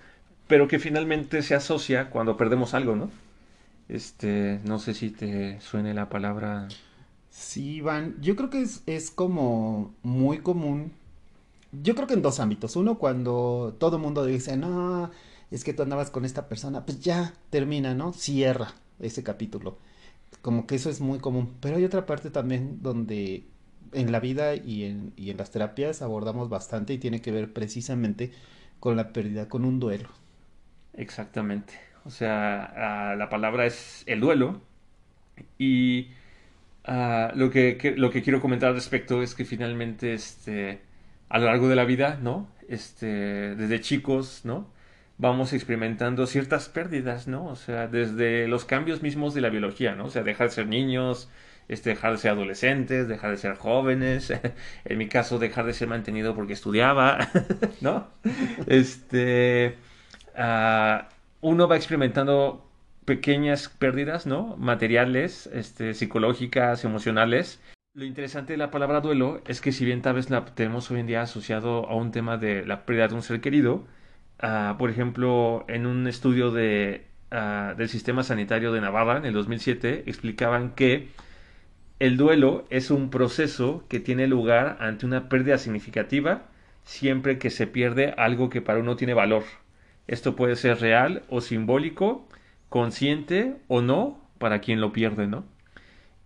[0.46, 3.11] pero que finalmente se asocia cuando perdemos algo, ¿no?
[3.88, 6.68] Este, no sé si te suene la palabra.
[7.30, 10.92] Sí, Iván, yo creo que es, es como muy común.
[11.72, 12.76] Yo creo que en dos ámbitos.
[12.76, 15.11] Uno, cuando todo el mundo dice, no,
[15.50, 18.12] es que tú andabas con esta persona, pues ya termina, ¿no?
[18.12, 19.78] Cierra ese capítulo.
[20.42, 21.54] Como que eso es muy común.
[21.61, 23.44] Pero hay otra parte también donde
[23.93, 27.53] en la vida y en, y en las terapias abordamos bastante y tiene que ver
[27.53, 28.32] precisamente
[28.80, 30.09] con la pérdida, con un duelo.
[30.95, 31.74] Exactamente.
[32.05, 34.62] O sea, la palabra es el duelo
[35.59, 36.11] Y
[36.88, 40.82] uh, lo, que, lo que quiero comentar al respecto es que finalmente este,
[41.28, 42.49] a lo largo de la vida, ¿no?
[42.68, 44.72] Este, desde chicos, ¿no?
[45.18, 47.47] Vamos experimentando ciertas pérdidas, ¿no?
[47.47, 50.07] O sea, desde los cambios mismos de la biología, ¿no?
[50.07, 51.30] O sea, dejar de ser niños,
[51.70, 54.32] dejar de ser adolescentes, dejar de ser jóvenes,
[54.84, 57.28] en mi caso dejar de ser mantenido porque estudiaba,
[57.80, 58.08] ¿no?
[58.66, 59.76] Este,
[60.36, 61.04] uh,
[61.40, 62.66] uno va experimentando
[63.04, 64.56] pequeñas pérdidas, ¿no?
[64.56, 67.60] Materiales, este, psicológicas, emocionales.
[67.94, 71.00] Lo interesante de la palabra duelo es que si bien tal vez la tenemos hoy
[71.00, 73.84] en día asociado a un tema de la pérdida de un ser querido,
[74.42, 79.34] uh, por ejemplo, en un estudio de, uh, del sistema sanitario de Navarra en el
[79.34, 81.08] 2007 explicaban que
[82.01, 86.46] el duelo es un proceso que tiene lugar ante una pérdida significativa
[86.82, 89.44] siempre que se pierde algo que para uno tiene valor.
[90.09, 92.26] Esto puede ser real o simbólico,
[92.68, 95.44] consciente o no para quien lo pierde, ¿no?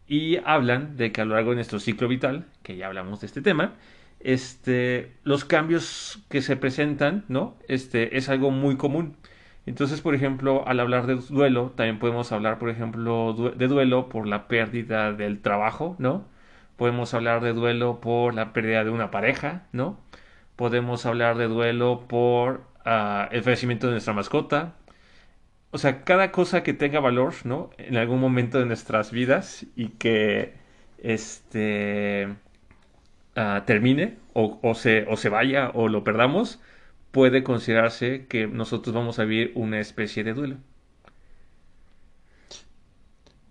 [0.07, 3.27] Y hablan de que a lo largo de nuestro ciclo vital, que ya hablamos de
[3.27, 3.75] este tema,
[4.20, 7.57] este, los cambios que se presentan, ¿no?
[7.68, 9.16] Este, es algo muy común.
[9.67, 14.27] Entonces, por ejemplo, al hablar de duelo, también podemos hablar, por ejemplo, de duelo por
[14.27, 16.27] la pérdida del trabajo, ¿no?
[16.77, 19.99] Podemos hablar de duelo por la pérdida de una pareja, ¿no?
[20.57, 24.75] Podemos hablar de duelo por uh, el fallecimiento de nuestra mascota.
[25.71, 27.71] O sea, cada cosa que tenga valor, ¿no?
[27.79, 30.55] En algún momento de nuestras vidas y que
[30.99, 32.29] este
[33.37, 36.61] uh, termine o, se, o se vaya o lo perdamos,
[37.15, 40.57] puede considerarse que nosotros vamos a vivir una especie de duelo.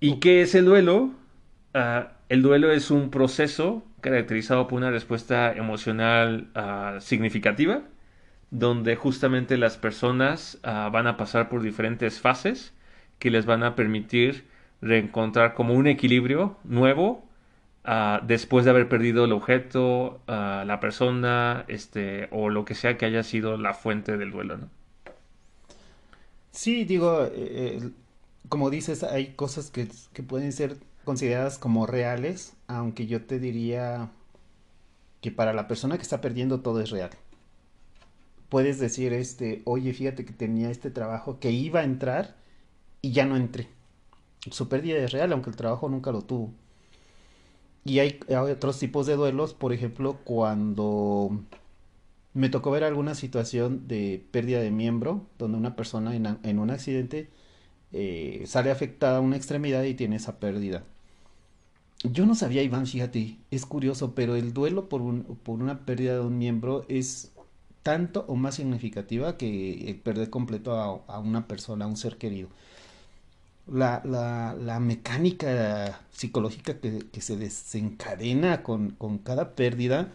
[0.02, 1.12] ¿Y qué es el duelo?
[1.74, 7.84] Uh, el duelo es un proceso caracterizado por una respuesta emocional uh, significativa,
[8.52, 12.74] donde justamente las personas uh, van a pasar por diferentes fases
[13.18, 14.44] que les van a permitir
[14.82, 17.26] reencontrar como un equilibrio nuevo
[17.86, 22.98] Uh, después de haber perdido el objeto, uh, la persona, este, o lo que sea
[22.98, 24.70] que haya sido la fuente del duelo, ¿no?
[26.52, 27.90] Sí, digo, eh, eh,
[28.48, 34.12] como dices, hay cosas que, que, pueden ser consideradas como reales, aunque yo te diría
[35.22, 37.10] que para la persona que está perdiendo todo es real.
[38.50, 42.36] Puedes decir, este, oye, fíjate que tenía este trabajo que iba a entrar
[43.02, 43.68] y ya no entré.
[44.52, 46.54] Su pérdida es real, aunque el trabajo nunca lo tuvo.
[47.86, 51.44] Y hay, otros tipos de duelos, por ejemplo, cuando
[52.34, 57.30] me tocó ver alguna situación de pérdida de miembro, donde una persona en, un accidente
[57.92, 60.84] eh, sale afectada a una extremidad y tiene esa pérdida.
[62.04, 66.16] Yo no sabía, Iván, fíjate, es curioso, pero el duelo por, un, por una pérdida
[66.16, 67.32] de un miembro es
[67.82, 72.18] tanto o más significativa que el perder completo a, a una persona, a un ser
[72.18, 72.50] querido
[73.68, 80.12] la, la, la mecánica psicológica que, que se desencadena con, con, cada pérdida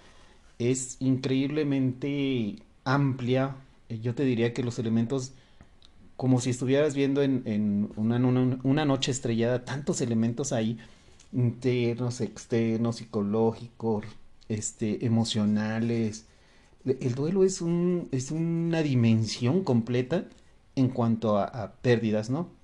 [0.58, 3.56] es increíblemente amplia.
[3.88, 5.32] Eh, yo te diría que los elementos,
[6.16, 8.18] como si estuvieras viendo en, en una,
[8.64, 10.78] una, noche estrellada, tantos elementos ahí,
[11.32, 14.04] internos, externos, psicológicos,
[14.48, 16.26] este, emocionales.
[16.84, 20.26] El duelo es, un, es una dimensión completa
[20.76, 22.57] en cuanto a, a pérdidas, ¿no?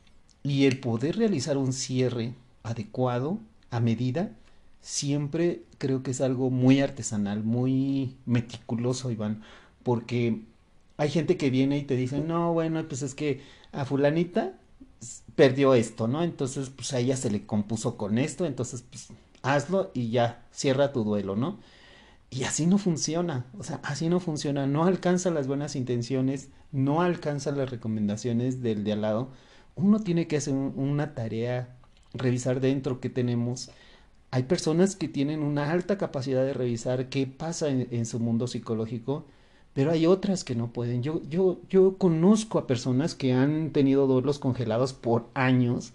[0.45, 3.39] Y el poder realizar un cierre adecuado,
[3.71, 4.31] a medida,
[4.83, 9.43] siempre creo que es algo muy artesanal, muy meticuloso, Iván,
[9.83, 10.43] porque
[10.99, 13.41] hay gente que viene y te dice, no, bueno, pues es que
[13.73, 14.53] a fulanita
[15.35, 16.23] perdió esto, ¿no?
[16.23, 19.09] Entonces, pues a ella se le compuso con esto, entonces, pues
[19.43, 21.59] hazlo y ya, cierra tu duelo, ¿no?
[22.31, 27.01] Y así no funciona, o sea, así no funciona, no alcanza las buenas intenciones, no
[27.01, 29.31] alcanza las recomendaciones del de al lado,
[29.77, 31.77] uno tiene que hacer una tarea,
[32.13, 33.71] revisar dentro qué tenemos.
[34.31, 39.25] Hay personas que tienen una alta capacidad de revisar qué pasa en, su mundo psicológico,
[39.73, 41.03] pero hay otras que no pueden.
[41.03, 45.93] Yo, yo, yo conozco a personas que han tenido duelos congelados por años,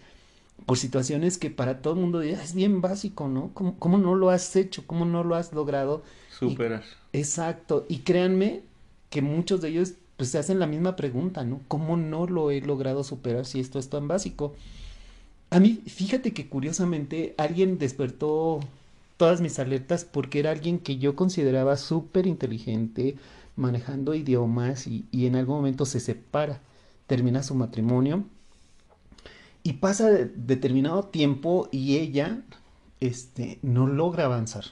[0.65, 3.51] por situaciones que para todo el mundo es bien básico, ¿no?
[3.53, 4.83] ¿Cómo, ¿Cómo, no lo has hecho?
[4.85, 6.03] ¿Cómo no lo has logrado?
[6.37, 6.85] Superas.
[7.11, 7.85] exacto.
[7.89, 8.61] Y créanme
[9.09, 11.61] que muchos de ellos pues se hacen la misma pregunta, ¿no?
[11.69, 14.53] ¿Cómo no lo he logrado superar si esto es tan básico?
[15.49, 18.59] A mí, fíjate que curiosamente alguien despertó
[19.15, 23.15] todas mis alertas porque era alguien que yo consideraba súper inteligente,
[23.55, 26.59] manejando idiomas y, y, en algún momento se separa,
[27.07, 28.25] termina su matrimonio
[29.63, 32.41] y pasa determinado tiempo y ella
[32.99, 34.65] este, no logra avanzar.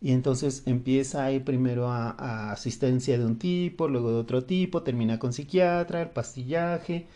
[0.00, 5.18] Y entonces empieza a primero a, asistencia de un tipo, luego de otro tipo, termina
[5.18, 7.06] con psiquiatra, el pastillaje.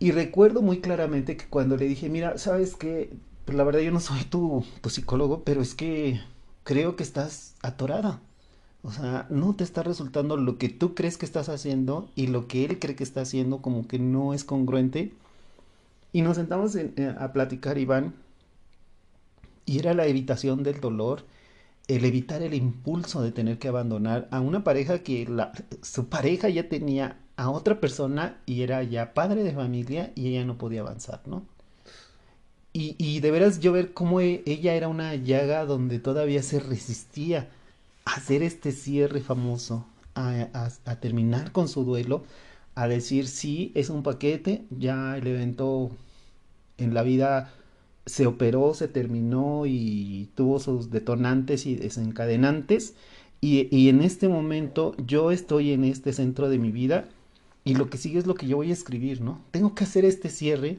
[0.00, 3.12] Y recuerdo muy claramente que cuando le dije, mira, sabes que,
[3.44, 6.20] pues la verdad yo no soy tu, psicólogo, pero es que
[6.64, 8.20] creo que estás atorada.
[8.82, 12.48] O sea, no te está resultando lo que tú crees que estás haciendo y lo
[12.48, 15.12] que él cree que está haciendo como que no es congruente.
[16.12, 18.14] Y nos sentamos en- eh, a platicar, Iván,
[19.66, 21.24] y era la evitación del dolor,
[21.88, 25.28] el evitar el impulso de tener que abandonar a una pareja que
[25.82, 30.44] su pareja ya tenía a otra persona y era ya padre de familia y ella
[30.44, 31.46] no podía avanzar, ¿no?
[32.72, 36.60] Y, y de veras yo ver cómo e- ella era una llaga donde todavía se
[36.60, 37.48] resistía
[38.04, 42.24] a hacer este cierre famoso, a, a- a terminar con su duelo,
[42.74, 45.90] a decir sí, es un paquete, ya el evento
[46.78, 47.52] en la vida
[48.08, 52.94] se operó, se terminó y tuvo sus detonantes y desencadenantes.
[53.40, 57.08] Y, en este momento yo estoy en este centro de mi vida
[57.64, 59.40] y lo que sigue es lo que yo voy a escribir, ¿no?
[59.52, 60.78] Tengo que hacer este cierre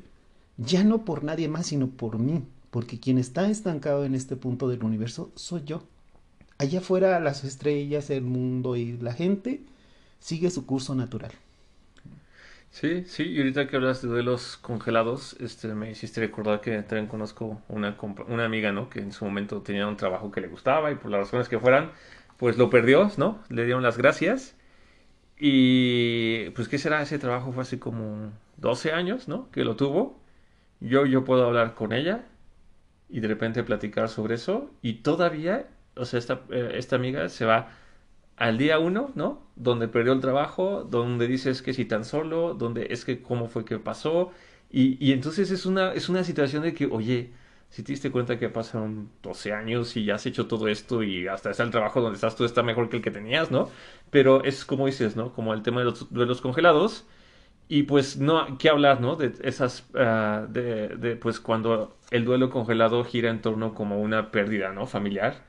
[0.57, 4.67] ya no por nadie más, sino por mí, porque quien está estancado en este punto
[4.67, 5.83] del universo soy yo.
[6.57, 9.61] Allá afuera las estrellas, el mundo y la gente
[10.19, 11.31] sigue su curso natural.
[12.71, 17.07] Sí, sí, y ahorita que hablas de duelos congelados, este, me hiciste recordar que también
[17.07, 17.97] conozco una,
[18.27, 18.89] una amiga, ¿no?
[18.89, 21.59] Que en su momento tenía un trabajo que le gustaba y por las razones que
[21.59, 21.91] fueran,
[22.37, 23.39] pues lo perdió, ¿no?
[23.49, 24.55] Le dieron las gracias
[25.39, 27.01] y pues, ¿qué será?
[27.01, 29.51] Ese trabajo fue hace como 12 años, ¿no?
[29.51, 30.19] Que lo tuvo.
[30.81, 32.25] Yo, yo puedo hablar con ella
[33.09, 37.45] y de repente platicar sobre eso y todavía, o sea, esta, eh, esta amiga se
[37.45, 37.69] va
[38.39, 39.41] al día uno, ¿no?
[39.55, 43.65] Donde perdió el trabajo, donde dices que si tan solo, donde es que cómo fue
[43.65, 44.31] que pasó.
[44.71, 47.31] Y, y entonces es una, es una situación de que, oye,
[47.69, 51.27] si te diste cuenta que pasaron 12 años y ya has hecho todo esto y
[51.27, 53.69] hasta está el trabajo donde estás tú está mejor que el que tenías, ¿no?
[54.09, 55.33] Pero es como dices, ¿no?
[55.33, 57.05] Como el tema de los duelos congelados.
[57.67, 59.15] Y pues no, ¿qué hablar, no?
[59.15, 64.31] De esas, ah, de, de, pues cuando el duelo congelado gira en torno como una
[64.31, 64.87] pérdida, ¿no?
[64.87, 65.43] Familiar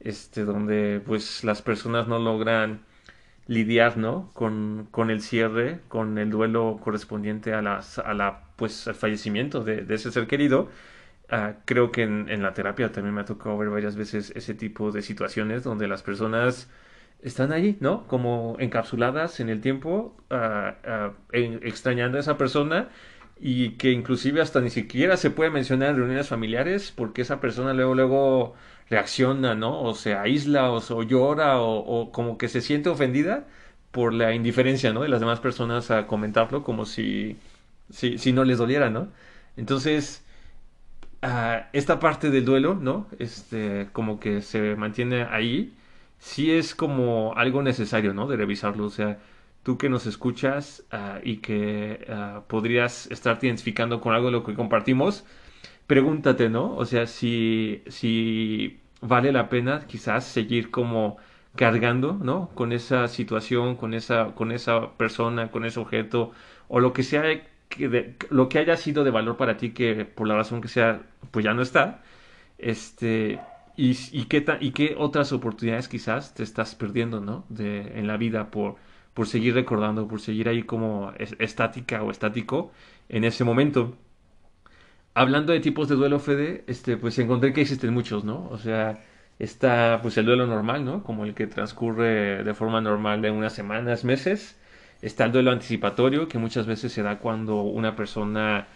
[0.00, 2.80] este, donde pues las personas no logran
[3.46, 4.30] lidiar, ¿no?
[4.34, 9.62] Con, con el cierre, con el duelo correspondiente a las, a la, pues, al fallecimiento
[9.62, 10.68] de, ese ser querido.
[11.28, 14.92] Ah, creo que en, la terapia también me ha tocado ver varias veces ese tipo
[14.92, 16.70] de situaciones donde las personas
[17.22, 18.06] están ahí, ¿no?
[18.06, 22.90] Como encapsuladas en el tiempo, ah, ah, extrañando a esa persona
[23.38, 27.74] y que inclusive hasta ni siquiera se puede mencionar en reuniones familiares porque esa persona
[27.74, 28.54] luego, luego
[28.90, 29.80] reacciona, ¿no?
[29.82, 33.46] O se aísla o, o llora o, como que se siente ofendida
[33.90, 35.02] por la indiferencia, ¿no?
[35.02, 37.36] De las demás personas a comentarlo como si,
[37.90, 39.08] si, si no les doliera, ¿no?
[39.56, 40.24] Entonces
[41.22, 43.06] ah, esta parte del duelo, ¿no?
[43.18, 45.74] Este, como que se mantiene ahí,
[46.18, 48.26] sí es como algo necesario, ¿no?
[48.28, 49.18] De revisarlo, o sea,
[49.62, 54.44] tú que nos escuchas ah, y que ah, podrías estarte identificando con algo de lo
[54.44, 55.24] que compartimos,
[55.86, 56.74] pregúntate, ¿no?
[56.76, 61.16] O sea, si, si vale la pena quizás seguir como
[61.56, 62.50] cargando, ¿no?
[62.54, 66.32] Con esa situación, con esa, con esa persona, con ese objeto,
[66.68, 67.22] o lo que sea
[67.68, 70.68] que de- lo que haya sido de valor para ti que por la razón que
[70.68, 72.02] sea, pues ya no está.
[72.58, 73.40] Este,
[73.76, 73.94] y,
[74.26, 77.44] qué y qué otras oportunidades quizás te estás perdiendo, ¿no?
[77.48, 78.76] De, en la vida por,
[79.14, 82.72] por seguir recordando, por seguir ahí como es- estática o estático
[83.08, 83.96] en ese momento.
[85.18, 88.48] Hablando de tipos de duelo, Fede, este, pues encontré que existen muchos, ¿no?
[88.50, 89.02] O sea,
[89.38, 91.02] está pues el duelo normal, ¿no?
[91.02, 94.60] Como el que transcurre de forma normal de unas semanas, meses.
[95.00, 98.68] Está el duelo anticipatorio, que muchas veces se da cuando una persona,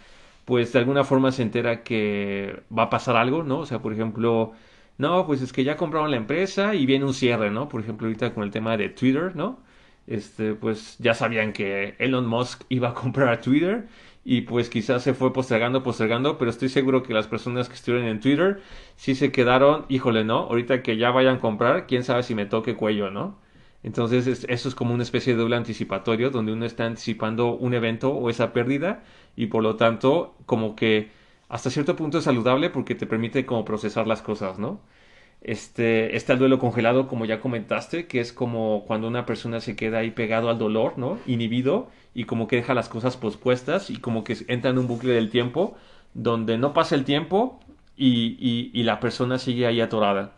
[0.45, 3.59] pues de alguna forma se entera que va a pasar algo, ¿no?
[3.59, 4.53] O sea, por ejemplo,
[4.97, 7.69] no, pues es que ya compraron la empresa y viene un cierre, ¿no?
[7.69, 9.59] Por ejemplo, ahorita con el tema de Twitter, ¿no?
[10.07, 13.87] Este, pues ya sabían que Elon Musk iba a comprar Twitter
[14.23, 18.07] y pues quizás se fue postergando, postergando, pero estoy seguro que las personas que estuvieron
[18.07, 18.61] en Twitter
[18.95, 20.39] sí se quedaron, híjole, ¿no?
[20.39, 23.37] Ahorita que ya vayan a comprar, quién sabe si me toque cuello, ¿no?
[23.83, 27.73] Entonces es- eso es como una especie de doble anticipatorio donde uno está anticipando un
[27.73, 29.03] evento o esa pérdida
[29.35, 31.09] y por lo tanto como que
[31.49, 34.81] hasta cierto punto es saludable porque te permite como procesar las cosas, ¿no?
[35.41, 39.75] Este, está el duelo congelado, como ya comentaste, que es como cuando una persona se
[39.75, 41.19] queda ahí pegado al dolor, ¿no?
[41.25, 45.13] Inhibido y como que deja las cosas pospuestas y como que entra en un bucle
[45.13, 45.75] del tiempo
[46.13, 47.59] donde no pasa el tiempo
[47.97, 48.37] y,
[48.73, 50.33] y- la persona sigue ahí atorada.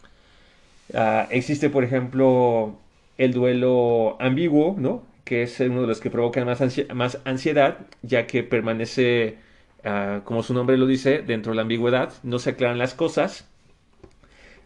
[0.93, 2.77] Ah, existe, por ejemplo,
[3.17, 5.03] el duelo ambiguo, ¿no?
[5.23, 6.61] Que es uno de los que provocan más,
[6.93, 9.37] más ansiedad, ya que permanece,
[9.83, 13.49] ah, como su nombre lo dice, dentro de la ambigüedad, no se aclaran las cosas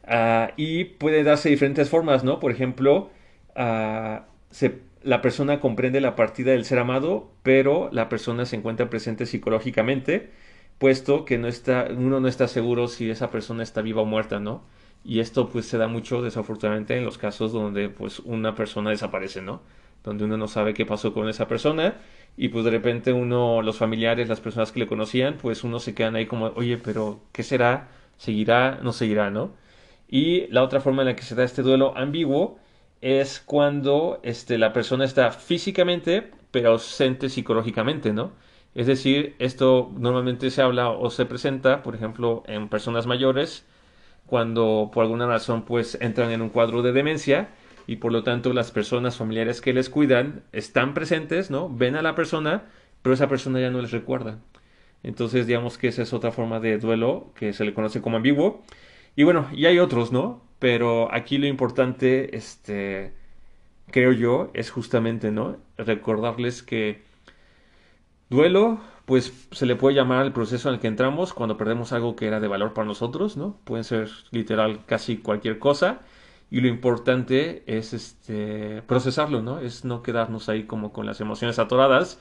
[0.07, 2.39] Ah, y puede darse diferentes formas, ¿no?
[2.39, 3.11] Por ejemplo,
[4.51, 9.25] se, la persona comprende la partida del ser amado, pero la persona se encuentra presente
[9.25, 10.31] psicológicamente,
[10.77, 14.39] puesto que no está, uno no está seguro si esa persona está viva o muerta,
[14.39, 14.63] ¿no?
[15.03, 19.41] Y esto pues se da mucho desafortunadamente en los casos donde pues una persona desaparece,
[19.41, 19.61] ¿no?
[20.03, 21.95] Donde uno no sabe qué pasó con esa persona
[22.35, 25.93] y pues de repente uno, los familiares, las personas que le conocían, pues uno se
[25.95, 27.89] quedan ahí como, oye, pero ¿qué será?
[28.17, 28.79] ¿Seguirá?
[28.83, 29.29] ¿No seguirá?
[29.31, 29.51] ¿No?
[30.07, 32.59] Y la otra forma en la que se da este duelo ambiguo
[33.01, 38.31] es cuando este, la persona está físicamente pero ausente psicológicamente, ¿no?
[38.73, 43.65] Es decir, esto normalmente se habla o se presenta, por ejemplo, en personas mayores,
[44.25, 47.49] cuando por alguna razón pues entran en un cuadro de demencia
[47.87, 51.69] y por lo tanto las personas familiares que les cuidan están presentes, ¿no?
[51.69, 52.65] Ven a la persona,
[53.01, 54.39] pero esa persona ya no les recuerda.
[55.03, 58.63] Entonces, digamos que esa es otra forma de duelo que se le conoce como ambiguo.
[59.17, 60.43] Y bueno, y hay otros, ¿no?
[60.59, 63.13] Pero aquí lo importante, este,
[63.91, 65.57] creo yo, es justamente, ¿no?
[65.75, 67.01] Recordarles que
[68.29, 72.15] duelo, pues se le puede llamar el proceso en el que entramos cuando perdemos algo
[72.15, 73.57] que era de valor para nosotros, ¿no?
[73.63, 76.01] Pueden ser literal casi cualquier cosa.
[76.51, 79.59] Y lo importante es este, procesarlo, ¿no?
[79.59, 82.19] Es no quedarnos ahí como con las emociones atoradas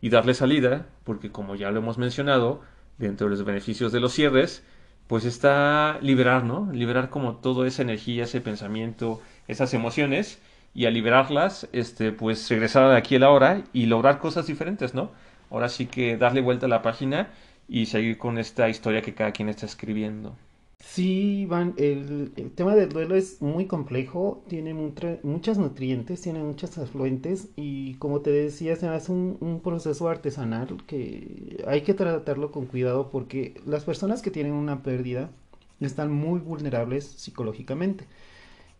[0.00, 2.62] y darle salida, porque como ya lo hemos mencionado,
[2.96, 4.64] dentro de los beneficios de los cierres,
[5.08, 6.70] pues está liberar, ¿no?
[6.72, 10.40] Liberar como toda esa energía, ese pensamiento, esas emociones
[10.74, 14.94] y al liberarlas, este, pues regresar de aquí a la hora y lograr cosas diferentes,
[14.94, 15.10] ¿no?
[15.50, 17.30] Ahora sí que darle vuelta a la página
[17.68, 20.36] y seguir con esta historia que cada quien está escribiendo.
[20.80, 27.48] Sí, Iván, el, tema del duelo es muy complejo, tiene muchas nutrientes, tiene muchas afluentes
[27.56, 33.10] y como te decía, se hace un, proceso artesanal que hay que tratarlo con cuidado
[33.10, 35.30] porque las personas que tienen una pérdida
[35.80, 38.06] están muy vulnerables psicológicamente.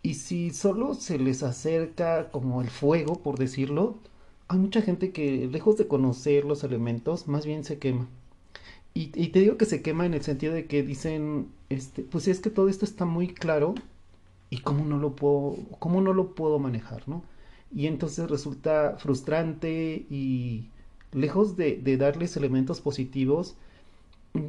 [0.02, 3.98] Y si solo se les acerca como el fuego, por decirlo,
[4.48, 8.08] hay mucha gente que lejos de conocer los elementos, más bien se quema.
[9.00, 12.40] Y, te digo que se quema en el sentido de que dicen, este, pues es
[12.40, 13.76] que todo esto está muy claro
[14.50, 17.22] y cómo no lo puedo, cómo no lo puedo manejar, ¿no?
[17.72, 20.64] Y entonces resulta frustrante y
[21.12, 23.56] lejos de, darles elementos positivos,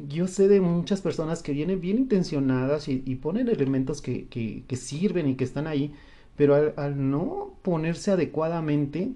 [0.08, 4.76] yo sé de muchas personas que vienen bien intencionadas y, y ponen elementos que, que,
[4.76, 5.94] sirven y que están ahí,
[6.36, 9.12] pero al, no ponerse adecuadamente,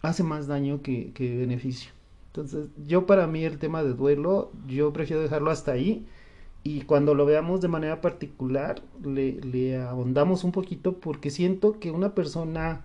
[0.00, 1.95] hace más daño que beneficio.
[2.36, 6.06] Entonces, yo para mí el tema de duelo, yo prefiero dejarlo hasta ahí
[6.62, 11.90] y cuando lo veamos de manera particular, le, le ahondamos un poquito porque siento que
[11.90, 12.84] una persona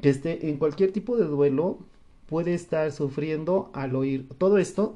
[0.00, 1.80] que esté en cualquier tipo de duelo
[2.26, 4.94] puede estar sufriendo al oír todo esto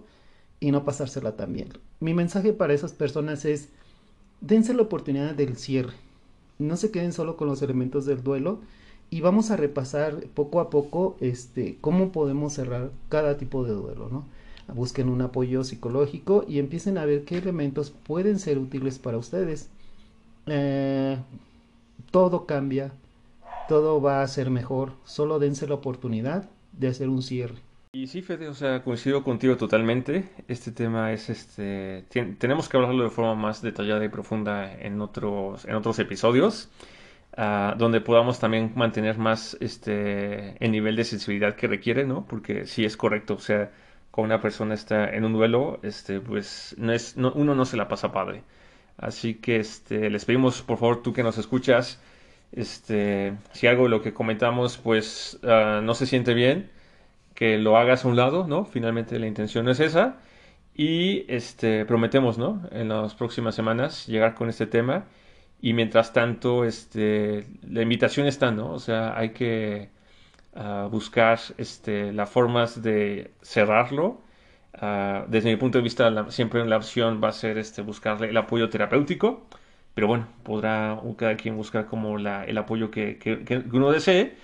[0.59, 1.69] y no pasársela tan bien.
[2.01, 3.69] Mi mensaje para esas personas es,
[4.41, 5.95] dense la oportunidad del cierre.
[6.59, 8.61] No se queden solo con los elementos del duelo,
[9.11, 14.09] y vamos a repasar poco a poco este, cómo podemos cerrar cada tipo de duelo,
[14.11, 14.25] ¿no?
[14.75, 19.71] Busquen un apoyo psicológico y empiecen a ver qué elementos pueden ser útiles para ustedes.
[20.47, 21.17] Eh,
[22.11, 22.93] todo cambia,
[23.69, 27.67] todo va a ser mejor, solo dense la oportunidad de hacer un cierre.
[27.93, 30.29] Y sí, Fede, o sea, coincido contigo totalmente.
[30.49, 32.05] Este tema es, este,
[32.39, 36.69] tenemos que hablarlo de forma más detallada y profunda en otros, en otros episodios.
[37.39, 42.27] Uh, donde podamos también mantener más este el nivel de sensibilidad que requiere, ¿no?
[42.27, 43.71] Porque sí es correcto, o sea,
[44.11, 47.77] cuando una persona está en un duelo, este, pues no es, no, uno no se
[47.77, 48.43] la pasa padre.
[48.97, 52.01] Así que este, les pedimos, por favor, tú que nos escuchas,
[52.53, 56.71] este, si algo de lo que comentamos, pues uh, no se siente bien,
[57.35, 58.65] que lo hagas a un lado, ¿no?
[58.65, 60.17] Finalmente la intención es esa.
[60.75, 62.63] Y este, prometemos, ¿no?
[62.73, 65.07] En las próximas semanas llegar con este tema
[65.61, 68.73] y mientras tanto, este, la invitación está, ¿no?
[68.73, 69.89] O sea, hay que
[70.55, 74.21] uh, buscar este, las formas de cerrarlo.
[74.81, 78.37] Uh, desde mi punto de vista, siempre la opción va a ser este, buscar el
[78.37, 79.47] apoyo terapéutico,
[79.95, 84.37] pero bueno, podrá cada quien buscar como la, el apoyo que, que, que, uno desee.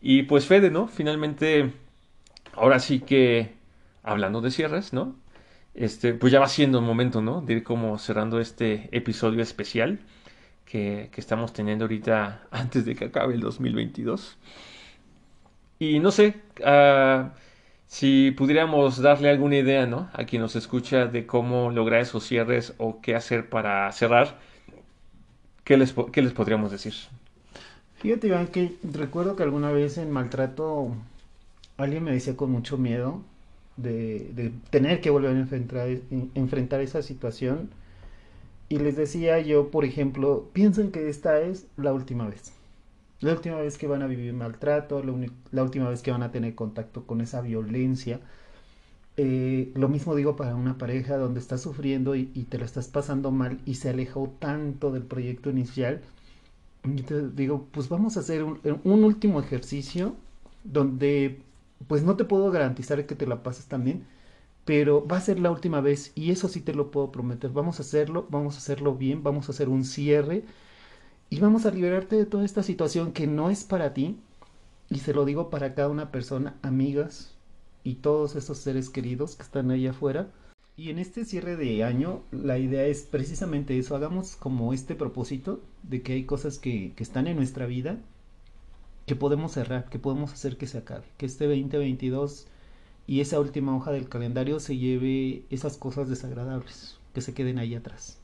[0.00, 0.88] Y pues Fede, ¿no?
[0.88, 1.72] Finalmente,
[2.54, 3.54] ahora sí que,
[4.02, 5.16] hablando de cierres, ¿no?
[5.74, 7.40] Este, pues ya va siendo el momento, ¿no?
[7.42, 10.00] De ir como cerrando este episodio especial
[10.68, 14.36] que, estamos teniendo ahorita antes de que acabe el 2022.
[15.80, 17.28] Y no sé, uh,
[17.86, 20.10] si pudiéramos darle alguna idea, ¿no?
[20.12, 24.38] A quien nos escucha de cómo lograr esos cierres o qué hacer para cerrar,
[25.64, 26.94] ¿qué les, qué les podríamos decir?
[27.96, 30.94] Fíjate, Iván, que recuerdo que alguna vez en maltrato
[31.76, 33.22] alguien me decía con mucho miedo
[33.76, 35.88] de, de tener que volver a enfrentar,
[36.34, 37.70] enfrentar esa situación
[38.68, 42.52] y les decía yo, por ejemplo, piensen que esta es la última vez.
[43.20, 45.02] la última vez que van a vivir maltrato,
[45.50, 48.20] la, última vez que van a tener contacto con esa violencia.
[49.16, 53.32] Eh, lo mismo digo para una pareja donde estás sufriendo y, te la estás pasando
[53.32, 56.02] mal y se alejó tanto del proyecto inicial.
[56.84, 58.58] Yo te digo, pues vamos a hacer un,
[59.04, 60.14] último ejercicio
[60.64, 61.40] donde
[61.88, 64.04] pues no te puedo garantizar que te la pases también,
[64.68, 67.50] pero va a ser la última vez y eso sí te lo puedo prometer.
[67.50, 70.44] Vamos a hacerlo, vamos a hacerlo bien, vamos a hacer un cierre
[71.30, 74.18] y vamos a liberarte de toda esta situación que no es para ti.
[74.90, 77.34] Y se lo digo para cada una persona, amigas
[77.82, 80.28] y todos esos seres queridos que están ahí afuera.
[80.76, 83.96] Y en este cierre de año, la idea es precisamente eso.
[83.96, 88.00] Hagamos como este propósito de que hay cosas que, que están en nuestra vida
[89.06, 91.06] que podemos cerrar, que podemos hacer que se acabe.
[91.16, 92.48] Que este 2022
[93.08, 97.74] y esa última hoja del calendario se lleve esas cosas desagradables, que se queden ahí
[97.74, 98.20] atrás.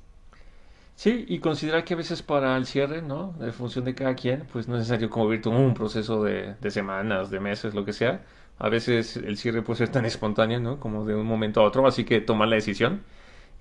[0.95, 3.35] Sí, y considerar que a veces para el cierre, ¿no?
[3.41, 6.55] En función de cada quien, pues no es necesario como vivir todo un proceso de,
[6.71, 8.25] semanas, de meses, lo que sea.
[8.59, 10.79] A veces el cierre puede ser tan espontáneo, ¿no?
[10.79, 13.03] Como de un momento a otro, así que tomar la decisión.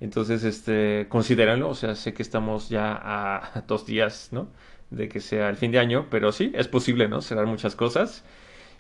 [0.02, 4.50] Entonces, este, considérenlo, o sea, sé que estamos ya a dos días, ¿no?
[4.92, 7.22] De que sea el fin de año, pero sí, es posible, ¿no?
[7.22, 8.26] Cerrar muchas cosas.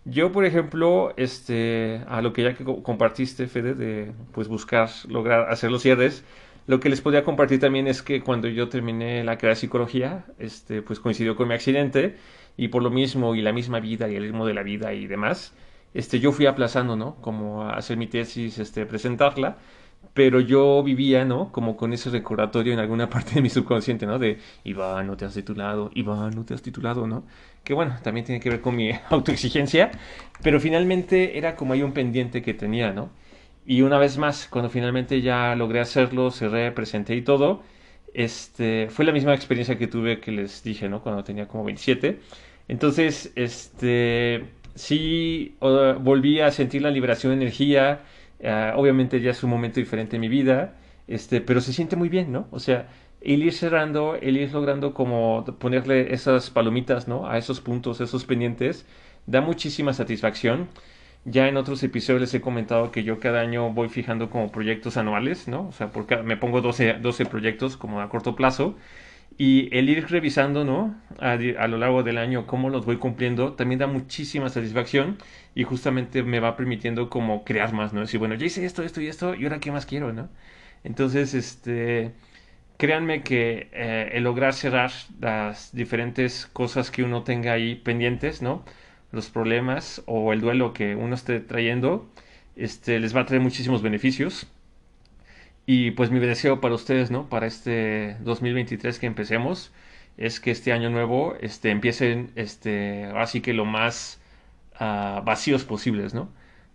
[0.05, 5.49] Yo, por ejemplo, este, a lo que ya que compartiste, Fede, de pues buscar lograr
[5.49, 6.25] hacer los cierres,
[6.67, 10.25] lo que les podía compartir también es que cuando yo terminé la carrera de psicología,
[10.39, 12.17] este, pues coincidió con mi accidente
[12.57, 15.07] y por lo mismo y la misma vida y el ritmo de la vida y
[15.07, 15.55] demás,
[15.93, 17.15] este, yo fui aplazando, ¿no?
[17.21, 19.57] Como a hacer mi tesis, este, presentarla,
[20.13, 21.51] pero yo vivía, ¿no?
[21.51, 24.19] Como con ese recordatorio en alguna parte de mi subconsciente, ¿no?
[24.19, 27.25] De, Iván, no te has titulado, Iván, no te has titulado, ¿no?
[27.63, 29.91] Que bueno, también tiene que ver con mi autoexigencia,
[30.41, 33.09] pero finalmente era como hay un pendiente que tenía, ¿no?
[33.65, 37.63] Y una vez más, cuando finalmente ya logré hacerlo, cerré, presenté y todo,
[38.13, 41.01] este, fue la misma experiencia que tuve que les dije, ¿no?
[41.01, 42.19] Cuando tenía como 27.
[42.67, 44.45] Entonces, este,
[44.75, 48.01] sí, volví a sentir la liberación de energía.
[48.43, 50.75] Uh, obviamente ya es un momento diferente en mi vida,
[51.07, 52.47] este, pero se siente muy bien, ¿no?
[52.51, 52.89] O sea,
[53.21, 57.27] el ir cerrando, el ir logrando como ponerle esas palomitas, ¿no?
[57.27, 58.85] A esos puntos, esos pendientes,
[59.27, 60.67] da muchísima satisfacción.
[61.25, 64.97] Ya en otros episodios les he comentado que yo cada año voy fijando como proyectos
[64.97, 65.67] anuales, ¿no?
[65.69, 68.75] O sea, porque me pongo 12, 12 proyectos como a corto plazo.
[69.37, 70.95] Y el ir revisando, ¿no?
[71.19, 71.35] A,
[71.67, 75.17] lo largo del año cómo los voy cumpliendo, también da muchísima satisfacción
[75.55, 78.01] y justamente me va permitiendo como crear más, ¿no?
[78.01, 80.29] Decir, bueno, ya hice esto, esto y esto, y ahora qué más quiero, ¿no?
[80.83, 82.13] Entonces, este,
[82.77, 88.63] créanme que eh, el lograr cerrar las diferentes cosas que uno tenga ahí pendientes, ¿no?
[89.13, 92.09] los problemas o el duelo que uno esté trayendo,
[92.57, 94.47] este, les va a traer muchísimos beneficios.
[95.65, 97.29] Y pues mi deseo para ustedes, ¿no?
[97.29, 99.71] Para este 2023 que empecemos,
[100.17, 104.19] es que este año nuevo este, empiecen, este, así que lo más
[104.79, 106.23] uh, vacíos posibles, ¿no?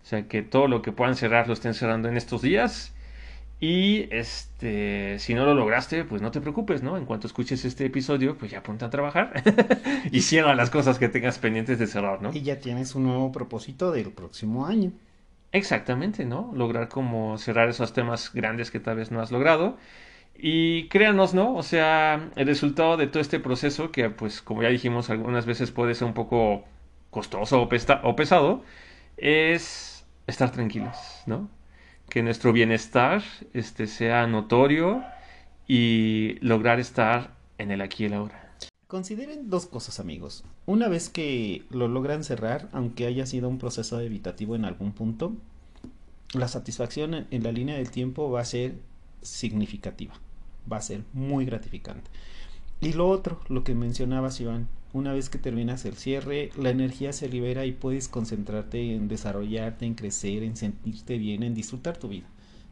[0.03, 2.93] O sea, que todo lo que puedan cerrar lo estén cerrando en estos días
[3.59, 6.97] y este, si no lo lograste, pues no te preocupes, ¿no?
[6.97, 9.43] En cuanto escuches este episodio, pues ya ponte a trabajar
[10.11, 12.31] y cierra las cosas que tengas pendientes de cerrar, ¿no?
[12.33, 14.93] Y ya tienes un nuevo propósito del próximo año.
[15.51, 16.51] Exactamente, ¿no?
[16.53, 19.77] Lograr como cerrar esos temas grandes que tal vez no has logrado.
[20.35, 21.55] Y créanos, ¿no?
[21.55, 25.71] O sea, el resultado de todo este proceso, que pues como ya dijimos, algunas veces
[25.71, 26.63] puede ser un poco
[27.09, 27.69] costoso o,
[28.15, 28.63] pesado,
[29.17, 30.95] es estar tranquilos,
[31.25, 31.49] ¿no?
[32.09, 33.23] que nuestro bienestar
[33.53, 35.03] este, sea notorio
[35.67, 38.55] y lograr estar en el aquí y el ahora.
[38.87, 40.43] Consideren dos cosas amigos.
[40.69, 45.33] Una vez que lo logran cerrar, aunque haya sido un proceso evitativo en algún punto,
[46.35, 48.75] la satisfacción en la línea del tiempo va a ser
[49.23, 50.13] significativa,
[50.71, 52.11] va a ser muy gratificante.
[52.81, 57.13] Y lo otro, lo que mencionabas Iván, una vez que terminas el cierre, la energía
[57.13, 62.09] se libera y puedes concentrarte en desarrollarte, en crecer, en sentirte bien, en disfrutar tu
[62.09, 62.27] vida.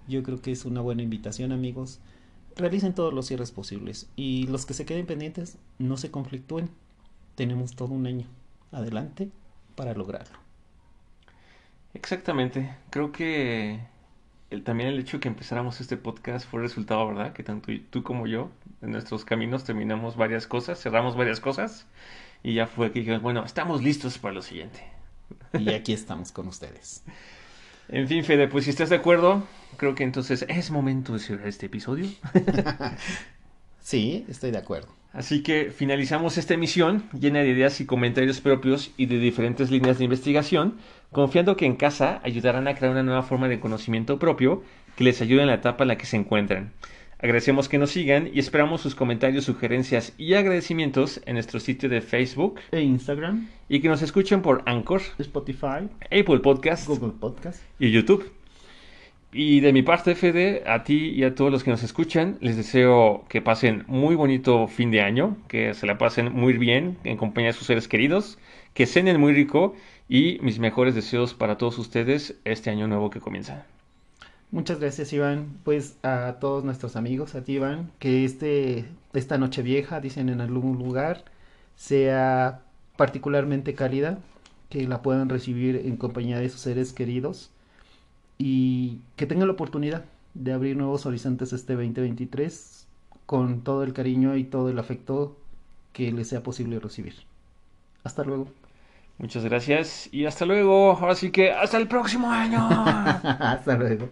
[0.08, 2.00] Yo creo que es una buena invitación, amigos.
[2.56, 6.70] Realicen todos los cierres posibles y los que se queden pendientes no se conflictúen.
[7.38, 8.26] Tenemos todo un año
[8.72, 9.30] adelante
[9.76, 10.40] para lograrlo.
[11.94, 12.76] Exactamente.
[12.90, 13.80] Creo que
[14.64, 17.34] también el hecho de que empezáramos este podcast fue resultado, ¿verdad?
[17.34, 18.50] Que tanto tú como yo,
[18.82, 21.86] en nuestros caminos, terminamos varias cosas, cerramos varias cosas
[22.42, 24.84] y ya fue que dijimos, bueno, estamos listos para lo siguiente.
[25.54, 27.04] Y aquí estamos con ustedes.
[27.88, 29.44] En fin, Fede, pues si estás de acuerdo,
[29.78, 32.10] creo que entonces es momento de cerrar este episodio.
[33.80, 34.98] sí, estoy de acuerdo.
[35.18, 39.98] Así que finalizamos esta emisión llena de ideas y comentarios propios y de diferentes líneas
[39.98, 40.76] de investigación
[41.12, 44.62] confiando que en casa ayudarán a crear una nueva forma de conocimiento propio
[44.96, 46.72] que les ayude en la etapa en la que se encuentran.
[47.18, 52.02] Agradecemos que nos sigan y esperamos sus comentarios, sugerencias y agradecimientos en nuestro sitio de
[52.02, 57.64] Facebook E Instagram, y que nos escuchen por Anchor, Spotify, Apple Podcast Google Podcast.
[57.80, 58.37] y YouTube.
[59.32, 62.56] Y de mi parte, Fede, a ti y a todos los que nos escuchan, les
[62.56, 67.18] deseo que pasen muy bonito fin de año, que se la pasen muy bien en
[67.18, 68.40] compañía de sus seres queridos,
[68.74, 69.76] que cenen muy rico
[70.08, 73.66] y mis mejores deseos para todos ustedes este año nuevo que comienza.
[74.50, 75.58] Muchas gracias, Iván.
[75.66, 80.40] Pues a todos nuestros amigos, a ti, Iván, que este, esta noche vieja, dicen en
[80.40, 81.26] algún lugar,
[81.76, 82.62] sea
[82.96, 84.20] particularmente cálida,
[84.70, 87.52] que la puedan recibir en compañía de sus seres queridos
[88.38, 92.88] y que tengan la oportunidad de abrir nuevos horizontes este 2023
[93.26, 95.38] con todo el cariño y todo el afecto
[95.94, 97.16] que les sea posible recibir.
[98.04, 98.48] Hasta luego.
[99.18, 100.92] Muchas gracias y hasta luego.
[100.92, 102.60] Ahora sí que hasta el próximo año.
[102.70, 104.10] Hasta luego.